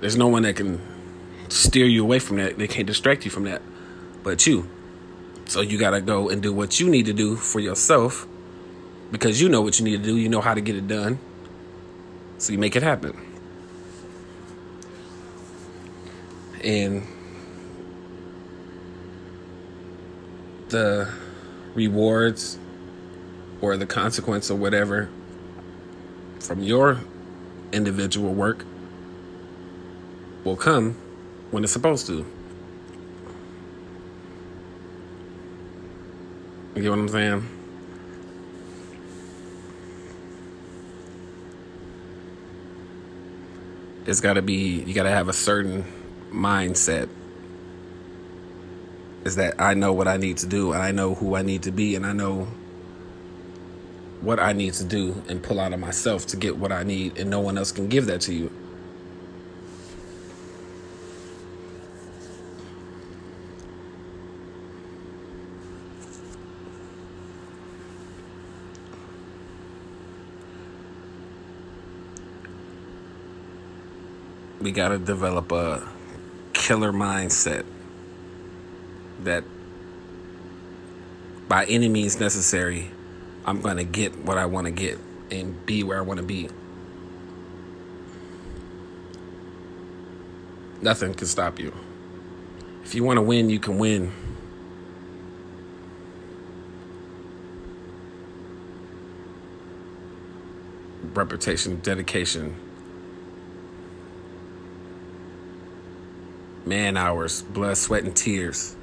there's 0.01 0.15
no 0.15 0.27
one 0.27 0.43
that 0.43 0.55
can 0.55 0.81
steer 1.49 1.85
you 1.85 2.03
away 2.03 2.19
from 2.19 2.37
that. 2.37 2.57
They 2.57 2.67
can't 2.67 2.87
distract 2.87 3.25
you 3.25 3.31
from 3.31 3.43
that. 3.45 3.61
But 4.23 4.45
you. 4.47 4.69
So 5.45 5.61
you 5.61 5.77
got 5.77 5.91
to 5.91 6.01
go 6.01 6.29
and 6.29 6.41
do 6.41 6.53
what 6.53 6.79
you 6.79 6.89
need 6.89 7.07
to 7.07 7.13
do 7.13 7.35
for 7.35 7.59
yourself 7.59 8.27
because 9.11 9.41
you 9.41 9.49
know 9.49 9.61
what 9.61 9.79
you 9.79 9.85
need 9.85 9.97
to 9.97 10.03
do. 10.03 10.15
You 10.15 10.29
know 10.29 10.41
how 10.41 10.53
to 10.53 10.61
get 10.61 10.75
it 10.75 10.87
done. 10.87 11.19
So 12.37 12.53
you 12.53 12.59
make 12.59 12.75
it 12.75 12.83
happen 12.83 13.28
and 16.63 17.05
the 20.69 21.11
rewards 21.73 22.57
or 23.61 23.77
the 23.77 23.85
consequence 23.85 24.49
or 24.49 24.55
whatever 24.55 25.09
from 26.39 26.63
your 26.63 26.99
individual 27.71 28.33
work 28.33 28.65
will 30.43 30.55
come 30.55 30.93
when 31.51 31.63
it's 31.63 31.73
supposed 31.73 32.07
to. 32.07 32.25
You 36.75 36.83
get 36.83 36.89
what 36.91 36.99
I'm 36.99 37.09
saying? 37.09 37.47
It's 44.05 44.21
got 44.21 44.33
to 44.33 44.41
be, 44.41 44.81
you 44.83 44.93
got 44.93 45.03
to 45.03 45.09
have 45.09 45.27
a 45.27 45.33
certain 45.33 45.83
mindset 46.31 47.09
is 49.25 49.35
that 49.35 49.59
I 49.59 49.73
know 49.73 49.93
what 49.93 50.07
I 50.07 50.17
need 50.17 50.37
to 50.37 50.47
do 50.47 50.73
and 50.73 50.81
I 50.81 50.91
know 50.91 51.15
who 51.15 51.35
I 51.35 51.41
need 51.41 51.63
to 51.63 51.71
be 51.71 51.95
and 51.95 52.05
I 52.05 52.13
know 52.13 52.47
what 54.21 54.39
I 54.39 54.53
need 54.53 54.73
to 54.75 54.83
do 54.83 55.21
and 55.27 55.41
pull 55.41 55.59
out 55.59 55.73
of 55.73 55.79
myself 55.79 56.25
to 56.27 56.37
get 56.37 56.57
what 56.57 56.71
I 56.71 56.83
need 56.83 57.17
and 57.17 57.29
no 57.29 57.39
one 57.39 57.57
else 57.57 57.71
can 57.71 57.87
give 57.87 58.05
that 58.07 58.21
to 58.21 58.33
you. 58.33 58.51
We 74.61 74.73
got 74.73 74.89
to 74.89 74.99
develop 74.99 75.51
a 75.53 75.87
killer 76.69 76.93
mindset 76.93 77.65
that 79.23 79.43
by 81.47 81.65
any 81.65 81.89
means 81.89 82.19
necessary, 82.19 82.91
I'm 83.43 83.59
going 83.61 83.77
to 83.77 83.83
get 83.83 84.15
what 84.19 84.37
I 84.37 84.45
want 84.45 84.65
to 84.65 84.71
get 84.71 84.99
and 85.31 85.65
be 85.65 85.81
where 85.81 85.97
I 85.97 86.01
want 86.01 86.19
to 86.19 86.23
be. 86.23 86.47
Nothing 90.79 91.15
can 91.15 91.25
stop 91.25 91.57
you. 91.57 91.73
If 92.83 92.93
you 92.93 93.03
want 93.03 93.17
to 93.17 93.23
win, 93.23 93.49
you 93.49 93.57
can 93.59 93.79
win. 93.79 94.11
Reputation, 101.15 101.79
dedication, 101.79 102.55
man 106.69 106.95
hours, 106.95 107.41
blood, 107.41 107.77
sweat, 107.77 108.03
and 108.03 108.15
tears. 108.15 108.77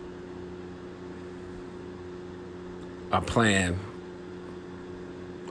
a 3.12 3.20
plan, 3.20 3.78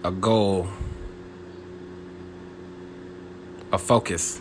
a 0.04 0.12
goal, 0.12 0.68
a 3.72 3.78
focus. 3.78 4.40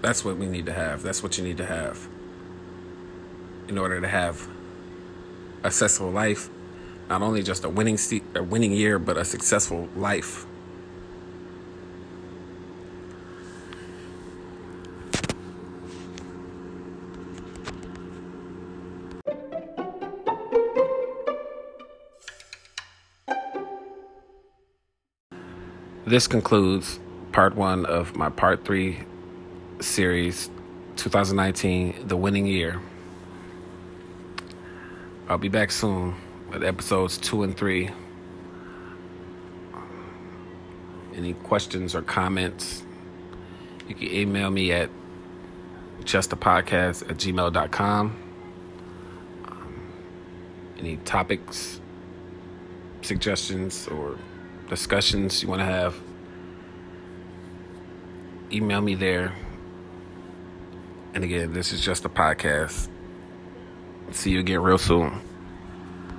That's 0.00 0.24
what 0.24 0.36
we 0.36 0.46
need 0.46 0.66
to 0.66 0.72
have. 0.72 1.02
That's 1.02 1.22
what 1.22 1.36
you 1.36 1.44
need 1.44 1.56
to 1.56 1.66
have 1.66 2.08
in 3.68 3.76
order 3.76 4.00
to 4.00 4.06
have 4.06 4.48
a 5.64 5.70
successful 5.70 6.10
life. 6.10 6.48
Not 7.08 7.22
only 7.22 7.42
just 7.42 7.64
a 7.64 7.68
winning 7.68 7.98
se- 7.98 8.22
a 8.34 8.42
winning 8.42 8.72
year, 8.72 8.98
but 8.98 9.16
a 9.16 9.24
successful 9.24 9.88
life. 9.94 10.44
This 26.04 26.26
concludes 26.28 27.00
part 27.32 27.56
one 27.56 27.84
of 27.86 28.16
my 28.16 28.30
part 28.30 28.64
three 28.64 28.98
series 29.80 30.50
2019 30.96 32.06
The 32.08 32.16
Winning 32.16 32.46
Year. 32.46 32.80
I'll 35.28 35.38
be 35.38 35.48
back 35.48 35.72
soon 35.72 36.14
with 36.52 36.62
episodes 36.62 37.18
two 37.18 37.42
and 37.42 37.56
three. 37.56 37.90
Any 41.14 41.32
questions 41.34 41.94
or 41.94 42.02
comments, 42.02 42.84
you 43.88 43.94
can 43.94 44.08
email 44.12 44.50
me 44.50 44.72
at 44.72 44.90
justapodcast 46.02 47.10
at 47.10 47.16
gmail.com. 47.16 48.16
Um, 49.46 49.92
any 50.78 50.96
topics, 50.98 51.80
suggestions, 53.02 53.88
or 53.88 54.18
discussions 54.68 55.42
you 55.42 55.48
want 55.48 55.60
to 55.60 55.66
have, 55.66 55.96
email 58.52 58.80
me 58.80 58.94
there. 58.94 59.32
And 61.14 61.24
again, 61.24 61.52
this 61.52 61.72
is 61.72 61.80
just 61.80 62.04
a 62.04 62.10
podcast. 62.10 62.88
See 64.12 64.30
you 64.30 64.40
again 64.40 64.60
real 64.60 64.78
soon. 64.78 65.25